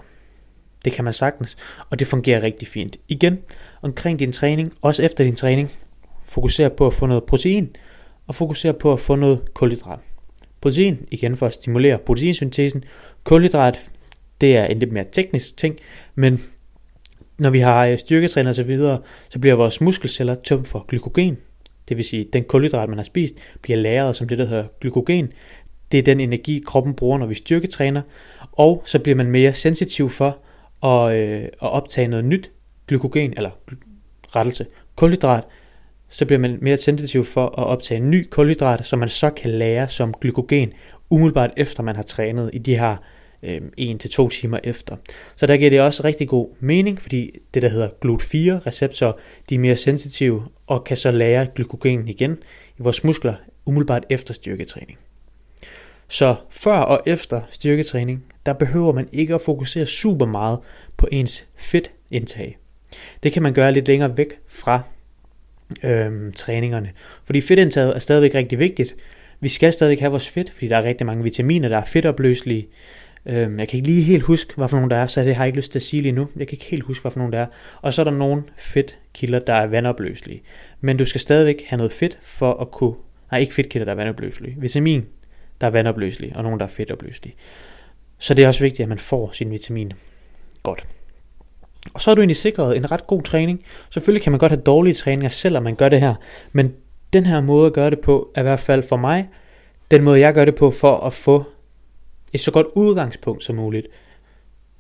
Det 0.85 0.93
kan 0.93 1.05
man 1.05 1.13
sagtens, 1.13 1.57
og 1.91 1.99
det 1.99 2.07
fungerer 2.07 2.43
rigtig 2.43 2.69
fint. 2.69 2.97
Igen, 3.09 3.39
omkring 3.83 4.19
din 4.19 4.33
træning, 4.33 4.73
også 4.83 5.03
efter 5.03 5.25
din 5.25 5.37
træning, 5.37 5.71
fokuser 6.25 6.69
på 6.69 6.87
at 6.87 6.95
få 6.95 7.07
noget 7.07 7.25
protein, 7.25 7.77
og 8.27 8.35
fokuser 8.35 8.73
på 8.73 8.93
at 8.93 9.01
få 9.01 9.17
noget 9.17 9.55
kulhydrat. 9.55 9.99
Protein, 10.61 11.07
igen 11.11 11.37
for 11.37 11.47
at 11.47 11.55
stimulere 11.55 11.99
proteinsyntesen. 11.99 12.85
Kulhydrat, 13.25 13.91
det 14.45 14.57
er 14.57 14.65
en 14.65 14.79
lidt 14.79 14.93
mere 14.93 15.05
teknisk 15.13 15.57
ting, 15.57 15.77
men 16.15 16.43
når 17.39 17.51
vi 17.51 17.59
har 17.59 17.87
øh, 17.87 17.99
styrketræner 17.99 18.49
og 18.49 18.55
så 18.55 18.63
videre, 18.63 19.01
så 19.29 19.39
bliver 19.39 19.55
vores 19.55 19.81
muskelceller 19.81 20.35
tømt 20.35 20.69
for 20.69 20.85
glykogen. 20.89 21.37
Det 21.89 21.97
vil 21.97 22.05
sige, 22.05 22.27
at 22.27 22.33
den 22.33 22.45
kulhydrat, 22.45 22.89
man 22.89 22.99
har 22.99 23.05
spist, 23.05 23.35
bliver 23.63 23.77
lagret 23.77 24.17
som 24.17 24.29
det, 24.29 24.39
der 24.39 24.45
hedder 24.45 24.65
glykogen. 24.81 25.33
Det 25.93 25.99
er 25.99 26.03
den 26.03 26.21
energi, 26.21 26.63
kroppen 26.67 26.95
bruger, 26.95 27.19
når 27.19 27.27
vi 27.27 27.35
styrketræner. 27.35 28.03
Og 28.53 28.83
så 28.87 28.99
bliver 28.99 29.17
man 29.17 29.27
mere 29.27 29.53
sensitiv 29.53 30.11
for 30.11 30.39
at, 30.87 31.15
øh, 31.15 31.43
at 31.43 31.51
optage 31.61 32.09
noget 32.09 32.25
nyt 32.25 32.51
glykogen, 32.89 33.35
eller 33.37 33.51
rettelse, 34.37 34.67
kulhydrat, 34.97 35.45
så 36.09 36.27
bliver 36.27 36.39
man 36.41 36.59
mere 36.63 36.77
sensitiv 36.77 37.25
for 37.25 37.47
at 37.47 37.65
optage 37.65 38.01
en 38.01 38.11
ny 38.11 38.29
kulhydrat, 38.31 38.87
som 38.87 38.99
man 38.99 39.09
så 39.09 39.31
kan 39.31 39.51
lære 39.51 39.89
som 39.89 40.15
glykogen, 40.21 40.73
umiddelbart 41.11 41.51
efter 41.57 41.83
man 41.83 41.97
har 41.97 42.03
trænet 42.03 42.51
i 42.53 42.59
de 42.59 42.79
her 42.79 42.97
øh, 43.45 43.61
1-2 43.81 44.29
timer 44.29 44.59
efter. 44.65 44.97
Så 45.37 45.47
der 45.47 45.57
giver 45.57 45.71
det 45.71 45.81
også 45.81 46.05
rigtig 46.05 46.29
god 46.29 46.49
mening, 46.61 47.03
fordi 47.03 47.39
det 47.55 47.63
der 47.63 47.69
hedder 47.69 47.89
GLUT4 47.89 48.67
receptorer, 48.67 49.13
de 49.51 49.55
er 49.55 49.59
mere 49.59 49.77
sensitive 49.77 50.43
og 50.67 50.85
kan 50.85 50.97
så 50.97 51.11
lære 51.11 51.47
glykogen 51.55 52.09
igen 52.09 52.39
i 52.79 52.83
vores 52.83 53.05
muskler 53.05 53.35
umiddelbart 53.67 54.05
efter 54.11 54.35
styrketræning. 54.35 54.99
Så 56.09 56.35
før 56.51 56.77
og 56.77 57.03
efter 57.07 57.41
styrketræning, 57.51 58.25
der 58.47 58.53
behøver 58.53 58.93
man 58.93 59.09
ikke 59.13 59.35
at 59.35 59.41
fokusere 59.41 59.87
super 59.87 60.27
meget 60.27 60.59
på 60.97 61.09
ens 61.13 61.47
fedtindtag. 61.57 62.59
Det 63.23 63.33
kan 63.33 63.43
man 63.43 63.53
gøre 63.53 63.73
lidt 63.73 63.89
længere 63.89 64.17
væk 64.17 64.39
fra 64.47 64.81
øhm, 65.83 66.33
træningerne. 66.33 66.93
Fordi 67.25 67.41
fedtindtaget 67.41 67.95
er 67.95 67.99
stadigvæk 67.99 68.35
rigtig 68.35 68.59
vigtigt. 68.59 68.97
Vi 69.41 69.49
skal 69.49 69.73
stadig 69.73 69.99
have 69.99 70.11
vores 70.11 70.29
fedt, 70.29 70.51
fordi 70.51 70.69
der 70.69 70.77
er 70.77 70.85
rigtig 70.85 71.07
mange 71.07 71.23
vitaminer, 71.23 71.69
der 71.69 71.79
er 71.79 71.85
fedtopløselige. 71.85 72.69
Øhm, 73.27 73.59
jeg 73.59 73.69
kan 73.69 73.77
ikke 73.77 73.89
lige 73.89 74.03
helt 74.03 74.23
huske, 74.23 74.55
hvad 74.57 74.69
for 74.69 74.77
nogen 74.77 74.91
der 74.91 74.97
er, 74.97 75.07
så 75.07 75.25
det 75.25 75.35
har 75.35 75.45
jeg 75.45 75.49
ikke 75.49 75.59
lyst 75.59 75.73
til 75.73 75.79
at 75.79 75.83
sige 75.83 76.03
lige 76.03 76.13
nu. 76.13 76.29
Jeg 76.37 76.49
kan 76.49 76.57
ikke 76.57 76.65
helt 76.65 76.83
huske, 76.83 77.03
hvad 77.03 77.13
for 77.13 77.19
nogen 77.19 77.33
der 77.33 77.39
er. 77.39 77.47
Og 77.83 77.95
så 77.95 78.03
er 78.03 78.05
der 78.05 78.13
nogle 78.13 78.43
fedtkilder, 78.57 79.39
der 79.39 79.55
er 79.55 79.67
vandopløselige. 79.67 80.43
Men 80.81 80.97
du 80.97 81.05
skal 81.05 81.21
stadigvæk 81.21 81.65
have 81.67 81.77
noget 81.77 81.93
fedt 81.93 82.19
for 82.23 82.53
at 82.61 82.71
kunne... 82.71 82.95
Nej, 83.31 83.41
ikke 83.41 83.55
fedtkilder, 83.55 83.85
der 83.85 83.93
er 83.93 83.97
vandopløselige. 83.97 84.57
Vitamin, 84.59 85.07
der 85.61 85.67
er 85.67 85.71
vandopløselige, 85.71 86.37
og 86.37 86.43
nogle, 86.43 86.59
der 86.59 86.65
er 86.65 86.69
fedtopløselige. 86.69 87.35
Så 88.19 88.35
det 88.35 88.45
er 88.45 88.49
også 88.49 88.61
vigtigt, 88.61 88.81
at 88.81 88.89
man 88.89 88.99
får 88.99 89.31
sin 89.33 89.51
vitamin 89.51 89.93
godt. 90.63 90.87
Og 91.95 92.01
så 92.01 92.11
er 92.11 92.15
du 92.15 92.21
egentlig 92.21 92.37
sikret 92.37 92.77
en 92.77 92.91
ret 92.91 93.07
god 93.07 93.23
træning. 93.23 93.65
Selvfølgelig 93.91 94.23
kan 94.23 94.33
man 94.33 94.39
godt 94.39 94.53
have 94.53 94.63
dårlige 94.63 94.95
træninger, 94.95 95.29
selvom 95.29 95.63
man 95.63 95.75
gør 95.75 95.89
det 95.89 96.01
her. 96.01 96.15
Men 96.53 96.73
den 97.13 97.27
her 97.27 97.41
måde 97.41 97.67
at 97.67 97.73
gøre 97.73 97.91
det 97.91 98.01
på, 98.01 98.31
er 98.35 98.41
i 98.41 98.43
hvert 98.43 98.61
fald 98.61 98.83
for 98.83 98.97
mig, 98.97 99.29
den 99.91 100.03
måde 100.03 100.21
jeg 100.21 100.35
gør 100.35 100.45
det 100.45 100.55
på, 100.55 100.71
for 100.71 101.01
at 101.01 101.13
få 101.13 101.45
et 102.35 102.41
så 102.41 102.51
godt 102.51 102.67
udgangspunkt 102.75 103.45
som 103.45 103.57
muligt, 103.57 103.87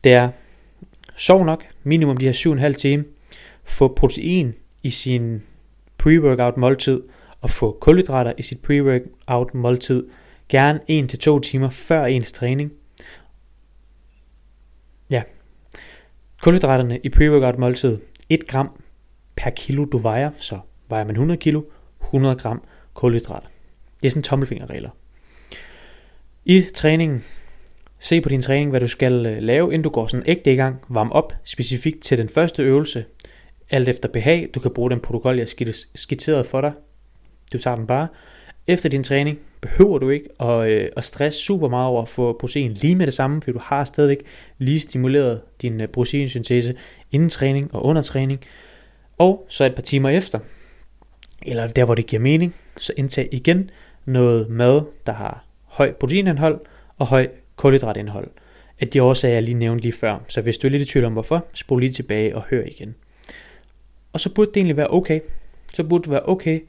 det 0.04 0.12
er, 0.12 0.30
sov 1.16 1.44
nok, 1.44 1.64
minimum 1.82 2.16
de 2.16 2.25
her 2.25 2.68
7,5 2.68 2.73
timer, 2.73 3.04
få 3.64 3.94
protein 3.94 4.54
i 4.82 4.90
sin 4.90 5.42
pre-workout 6.02 6.56
måltid, 6.56 7.02
og 7.40 7.50
få 7.50 7.78
kulhydrater 7.80 8.32
i 8.38 8.42
sit 8.42 8.58
pre-workout 8.58 9.54
måltid, 9.54 10.06
gerne 10.49 10.80
1-2 10.90 11.40
timer 11.40 11.70
før 11.70 12.04
ens 12.04 12.32
træning. 12.32 12.73
Ja, 15.11 15.23
kulhydraterne 16.42 17.00
i 17.04 17.08
pre-workout 17.08 17.58
måltid, 17.58 17.99
1 18.28 18.49
gram 18.49 18.70
per 19.37 19.50
kilo 19.50 19.84
du 19.84 19.99
vejer, 19.99 20.30
så 20.40 20.58
vejer 20.88 21.04
man 21.04 21.14
100 21.14 21.40
kilo, 21.40 21.62
100 22.02 22.37
gram 22.37 22.62
kulhydrater. 22.94 23.49
Det 24.00 24.06
er 24.06 24.11
sådan 24.11 24.23
tommelfingerregler. 24.23 24.90
I 26.44 26.62
træningen, 26.75 27.25
Se 28.04 28.20
på 28.20 28.28
din 28.28 28.42
træning, 28.42 28.70
hvad 28.70 28.80
du 28.80 28.88
skal 28.88 29.26
øh, 29.26 29.42
lave, 29.42 29.73
inden 29.73 29.82
du 29.82 29.88
går 29.88 30.06
sådan 30.06 30.26
ægte 30.26 30.52
i 30.52 30.56
gang. 30.56 30.76
Varm 30.88 31.12
op 31.12 31.32
specifikt 31.44 32.02
til 32.02 32.18
den 32.18 32.28
første 32.28 32.62
øvelse, 32.62 33.04
alt 33.70 33.88
efter 33.88 34.08
behag. 34.08 34.50
Du 34.54 34.61
kan 34.61 34.70
bruge 34.70 34.90
den 34.90 35.00
protokol, 35.00 35.38
jeg 35.38 35.49
skitserede 35.94 36.44
for 36.44 36.61
dig. 36.61 36.73
Du 37.52 37.58
tager 37.58 37.76
den 37.76 37.87
bare. 37.87 38.08
Efter 38.66 38.88
din 38.88 39.02
træning 39.02 39.38
behøver 39.61 39.99
du 39.99 40.11
ikke 40.11 40.42
at, 40.42 40.68
øh, 40.68 40.88
at 40.96 41.04
stresse 41.04 41.40
super 41.40 41.68
meget 41.68 41.87
over 41.87 42.02
at 42.02 42.08
få 42.08 42.37
protein 42.40 42.73
lige 42.73 42.94
med 42.94 43.06
det 43.06 43.14
samme, 43.14 43.42
for 43.42 43.52
du 43.52 43.58
har 43.62 43.84
stadigvæk 43.84 44.23
lige 44.58 44.80
stimuleret 44.80 45.40
din 45.62 45.80
øh, 45.80 45.88
proteinsyntese 45.88 46.75
inden 47.12 47.28
træning 47.28 47.75
og 47.75 47.84
under 47.84 48.02
træning. 48.02 48.40
Og 49.18 49.46
så 49.49 49.64
et 49.64 49.75
par 49.75 49.82
timer 49.82 50.08
efter, 50.08 50.38
eller 51.46 51.66
der 51.66 51.84
hvor 51.84 51.94
det 51.94 52.06
giver 52.06 52.23
mening, 52.23 52.54
så 52.76 52.92
indtag 52.96 53.28
igen 53.32 53.70
noget 54.04 54.49
mad, 54.49 54.82
der 55.06 55.12
har 55.12 55.44
høj 55.64 55.92
proteinindhold 55.92 56.61
og 56.99 57.06
høj 57.06 57.28
kulhydratindhold. 57.64 58.30
At 58.78 58.92
de 58.92 59.02
årsager, 59.02 59.35
jeg 59.35 59.42
lige 59.42 59.54
nævnte 59.54 59.83
lige 59.83 59.92
før. 59.92 60.18
Så 60.28 60.40
hvis 60.40 60.59
du 60.59 60.66
er 60.66 60.71
lidt 60.71 60.83
i 60.83 60.85
tvivl 60.85 61.04
om 61.04 61.12
hvorfor, 61.12 61.47
spol 61.54 61.80
lige 61.80 61.92
tilbage 61.92 62.37
og 62.37 62.42
hør 62.42 62.62
igen. 62.64 62.94
Og 64.12 64.21
så 64.21 64.35
burde 64.35 64.50
det 64.50 64.56
egentlig 64.56 64.76
være 64.76 64.90
okay. 64.90 65.21
Så 65.75 65.85
burde 65.85 66.02
det 66.02 66.11
være 66.11 66.28
okay. 66.28 66.61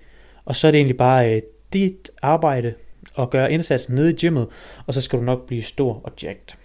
Og 0.45 0.55
så 0.55 0.67
er 0.67 0.71
det 0.71 0.77
egentlig 0.77 0.97
bare 0.97 1.35
øh, 1.35 1.41
dit 1.73 2.11
arbejde 2.21 2.73
at 3.19 3.29
gøre 3.29 3.51
indsatsen 3.51 3.95
nede 3.95 4.11
i 4.11 4.15
gymmet, 4.15 4.47
og 4.85 4.93
så 4.93 5.01
skal 5.01 5.19
du 5.19 5.23
nok 5.23 5.47
blive 5.47 5.61
stor 5.61 6.01
og 6.03 6.11
jacked. 6.23 6.57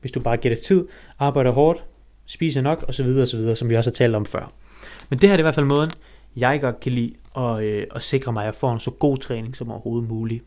Hvis 0.00 0.12
du 0.12 0.20
bare 0.20 0.36
giver 0.36 0.54
det 0.54 0.64
tid, 0.64 0.86
arbejder 1.18 1.50
hårdt, 1.50 1.84
spiser 2.26 2.60
nok, 2.60 2.84
og 2.88 2.94
så 2.94 3.02
videre, 3.02 3.22
og 3.22 3.28
så 3.28 3.36
videre, 3.36 3.56
som 3.56 3.70
vi 3.70 3.76
også 3.76 3.90
har 3.90 3.94
talt 3.94 4.16
om 4.16 4.26
før. 4.26 4.52
Men 5.08 5.18
det 5.18 5.28
her 5.28 5.34
er 5.34 5.38
i 5.38 5.42
hvert 5.42 5.54
fald 5.54 5.66
måden, 5.66 5.90
jeg 6.36 6.60
godt 6.60 6.80
kan 6.80 6.92
lide 6.92 7.14
at, 7.36 7.62
øh, 7.62 7.86
at 7.94 8.02
sikre 8.02 8.32
mig, 8.32 8.42
at 8.42 8.46
jeg 8.46 8.54
får 8.54 8.72
en 8.72 8.80
så 8.80 8.90
god 8.90 9.16
træning 9.16 9.56
som 9.56 9.70
overhovedet 9.70 10.08
muligt. 10.08 10.44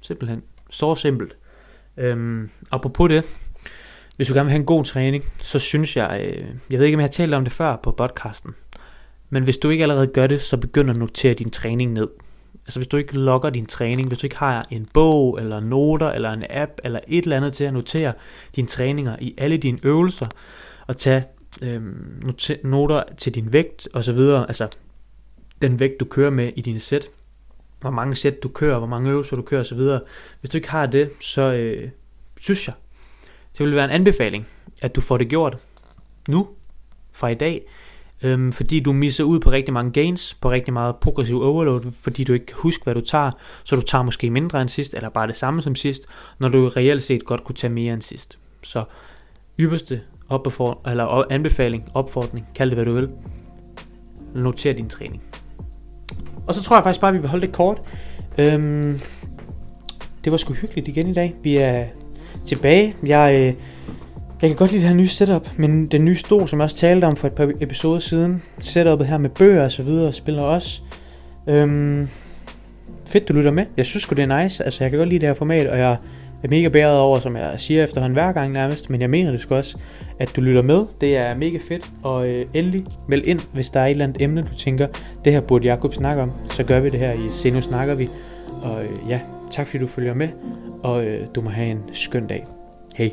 Simpelthen. 0.00 0.42
Så 0.70 0.94
simpelt. 0.94 1.36
Øhm, 2.00 2.50
apropos 2.70 3.08
det, 3.08 3.24
hvis 4.16 4.28
du 4.28 4.34
gerne 4.34 4.44
vil 4.44 4.50
have 4.50 4.60
en 4.60 4.66
god 4.66 4.84
træning, 4.84 5.24
så 5.38 5.58
synes 5.58 5.96
jeg, 5.96 6.20
øh, 6.24 6.48
jeg 6.70 6.78
ved 6.78 6.86
ikke 6.86 6.96
om 6.96 7.00
jeg 7.00 7.06
har 7.06 7.12
talt 7.12 7.34
om 7.34 7.44
det 7.44 7.52
før 7.52 7.76
på 7.76 7.90
podcasten, 7.92 8.54
men 9.30 9.44
hvis 9.44 9.58
du 9.58 9.70
ikke 9.70 9.84
allerede 9.84 10.06
gør 10.06 10.26
det, 10.26 10.40
så 10.40 10.56
begynd 10.56 10.90
at 10.90 10.96
notere 10.96 11.34
din 11.34 11.50
træning 11.50 11.92
ned. 11.92 12.08
Altså 12.66 12.78
hvis 12.78 12.86
du 12.86 12.96
ikke 12.96 13.18
logger 13.18 13.50
din 13.50 13.66
træning, 13.66 14.08
hvis 14.08 14.18
du 14.18 14.26
ikke 14.26 14.36
har 14.36 14.66
en 14.70 14.88
bog, 14.94 15.38
eller 15.40 15.60
noter, 15.60 16.12
eller 16.12 16.32
en 16.32 16.44
app, 16.50 16.72
eller 16.84 17.00
et 17.08 17.24
eller 17.24 17.36
andet 17.36 17.52
til 17.52 17.64
at 17.64 17.72
notere 17.72 18.12
dine 18.56 18.66
træninger 18.66 19.16
i 19.20 19.34
alle 19.38 19.56
dine 19.56 19.78
øvelser, 19.82 20.26
og 20.86 20.96
tage 20.96 21.24
øhm, 21.62 22.22
noter 22.64 23.02
til 23.16 23.34
din 23.34 23.52
vægt 23.52 23.88
og 23.92 24.04
så 24.04 24.12
videre, 24.12 24.46
altså 24.48 24.68
den 25.62 25.80
vægt 25.80 26.00
du 26.00 26.04
kører 26.04 26.30
med 26.30 26.52
i 26.56 26.60
dine 26.60 26.78
sæt, 26.78 27.08
hvor 27.80 27.90
mange 27.90 28.14
sæt 28.14 28.42
du 28.42 28.48
kører, 28.48 28.78
hvor 28.78 28.86
mange 28.86 29.10
øvelser 29.10 29.36
du 29.36 29.42
kører 29.42 29.60
og 29.60 29.66
så 29.66 29.74
videre. 29.74 30.00
Hvis 30.40 30.50
du 30.50 30.56
ikke 30.56 30.70
har 30.70 30.86
det, 30.86 31.10
så 31.20 31.52
øh, 31.52 31.90
synes 32.40 32.66
jeg, 32.66 32.74
det 33.58 33.66
vil 33.66 33.74
være 33.74 33.84
en 33.84 33.90
anbefaling, 33.90 34.46
at 34.82 34.96
du 34.96 35.00
får 35.00 35.18
det 35.18 35.28
gjort 35.28 35.58
nu, 36.28 36.48
fra 37.12 37.28
i 37.28 37.34
dag, 37.34 37.62
øhm, 38.22 38.52
fordi 38.52 38.80
du 38.80 38.92
misser 38.92 39.24
ud 39.24 39.40
på 39.40 39.50
rigtig 39.50 39.74
mange 39.74 39.92
gains, 39.92 40.34
på 40.34 40.50
rigtig 40.50 40.72
meget 40.72 40.96
progressiv 40.96 41.42
overload, 41.42 41.92
fordi 41.92 42.24
du 42.24 42.32
ikke 42.32 42.46
kan 42.46 42.56
huske, 42.58 42.84
hvad 42.84 42.94
du 42.94 43.00
tager, 43.00 43.30
så 43.64 43.76
du 43.76 43.82
tager 43.82 44.02
måske 44.02 44.30
mindre 44.30 44.60
end 44.60 44.68
sidst, 44.68 44.94
eller 44.94 45.08
bare 45.08 45.26
det 45.26 45.36
samme 45.36 45.62
som 45.62 45.74
sidst, 45.74 46.06
når 46.38 46.48
du 46.48 46.68
reelt 46.68 47.02
set 47.02 47.24
godt 47.24 47.44
kunne 47.44 47.56
tage 47.56 47.72
mere 47.72 47.94
end 47.94 48.02
sidst. 48.02 48.38
Så 48.62 48.82
ypperste 49.60 50.00
opbefor, 50.28 50.80
eller 50.88 51.24
anbefaling, 51.30 51.84
opfordring, 51.94 52.46
kald 52.54 52.70
det 52.70 52.76
hvad 52.76 52.86
du 52.86 52.92
vil, 52.92 53.08
noter 54.34 54.72
din 54.72 54.88
træning. 54.88 55.22
Og 56.50 56.54
så 56.54 56.62
tror 56.62 56.76
jeg 56.76 56.84
faktisk 56.84 57.00
bare, 57.00 57.08
at 57.08 57.14
vi 57.14 57.20
vil 57.20 57.30
holde 57.30 57.46
det 57.46 57.54
kort. 57.54 57.82
Øhm, 58.38 59.00
det 60.24 60.32
var 60.32 60.36
sgu 60.36 60.52
hyggeligt 60.52 60.88
igen 60.88 61.08
i 61.08 61.14
dag. 61.14 61.34
Vi 61.42 61.56
er 61.56 61.84
tilbage. 62.46 62.94
Jeg, 63.06 63.34
øh, 63.34 63.54
jeg 64.42 64.50
kan 64.50 64.54
godt 64.56 64.70
lide 64.70 64.82
det 64.82 64.88
her 64.88 64.96
nye 64.96 65.08
setup, 65.08 65.48
men 65.56 65.86
den 65.86 66.04
nye 66.04 66.16
stol, 66.16 66.48
som 66.48 66.58
jeg 66.58 66.64
også 66.64 66.76
talte 66.76 67.04
om 67.04 67.16
for 67.16 67.26
et 67.26 67.32
par 67.32 67.52
episoder 67.60 67.98
siden. 67.98 68.42
Setupet 68.60 69.06
her 69.06 69.18
med 69.18 69.30
bøger 69.30 69.64
og 69.64 69.70
så 69.70 69.82
videre, 69.82 70.12
spiller 70.12 70.42
også. 70.42 70.82
Øhm, 71.46 72.08
fedt, 73.06 73.28
du 73.28 73.32
lytter 73.32 73.50
med. 73.50 73.66
Jeg 73.76 73.86
synes 73.86 74.02
sgu, 74.02 74.14
det 74.14 74.22
er 74.30 74.42
nice. 74.42 74.64
Altså, 74.64 74.84
jeg 74.84 74.90
kan 74.90 74.98
godt 74.98 75.08
lide 75.08 75.20
det 75.20 75.28
her 75.28 75.34
format, 75.34 75.66
og 75.66 75.78
jeg 75.78 75.96
er 76.42 76.48
mega 76.48 76.68
bæret 76.68 76.98
over, 76.98 77.18
som 77.18 77.36
jeg 77.36 77.54
siger 77.56 77.84
efterhånden 77.84 78.14
hver 78.14 78.32
gang 78.32 78.52
nærmest, 78.52 78.90
men 78.90 79.00
jeg 79.00 79.10
mener 79.10 79.30
det 79.30 79.40
sgu 79.40 79.54
også, 79.54 79.78
at 80.18 80.36
du 80.36 80.40
lytter 80.40 80.62
med. 80.62 80.84
Det 81.00 81.16
er 81.16 81.34
mega 81.34 81.58
fedt, 81.68 81.90
og 82.02 82.28
øh, 82.28 82.46
endelig 82.54 82.84
meld 83.08 83.22
ind, 83.26 83.40
hvis 83.52 83.70
der 83.70 83.80
er 83.80 83.86
et 83.86 83.90
eller 83.90 84.04
andet 84.04 84.22
emne, 84.22 84.42
du 84.42 84.54
tænker, 84.54 84.86
det 85.24 85.32
her 85.32 85.40
burde 85.40 85.66
Jakob 85.66 85.94
snakke 85.94 86.22
om, 86.22 86.32
så 86.50 86.64
gør 86.64 86.80
vi 86.80 86.88
det 86.88 86.98
her 86.98 87.12
i 87.12 87.28
Se 87.30 87.50
Nu 87.50 87.60
Snakker 87.60 87.94
Vi. 87.94 88.08
Og 88.62 88.84
øh, 88.84 88.90
ja, 89.08 89.20
tak 89.50 89.66
fordi 89.66 89.78
du 89.78 89.86
følger 89.86 90.14
med, 90.14 90.28
og 90.82 91.04
øh, 91.04 91.26
du 91.34 91.40
må 91.40 91.50
have 91.50 91.70
en 91.70 91.80
skøn 91.92 92.26
dag. 92.26 92.46
Hej. 92.96 93.10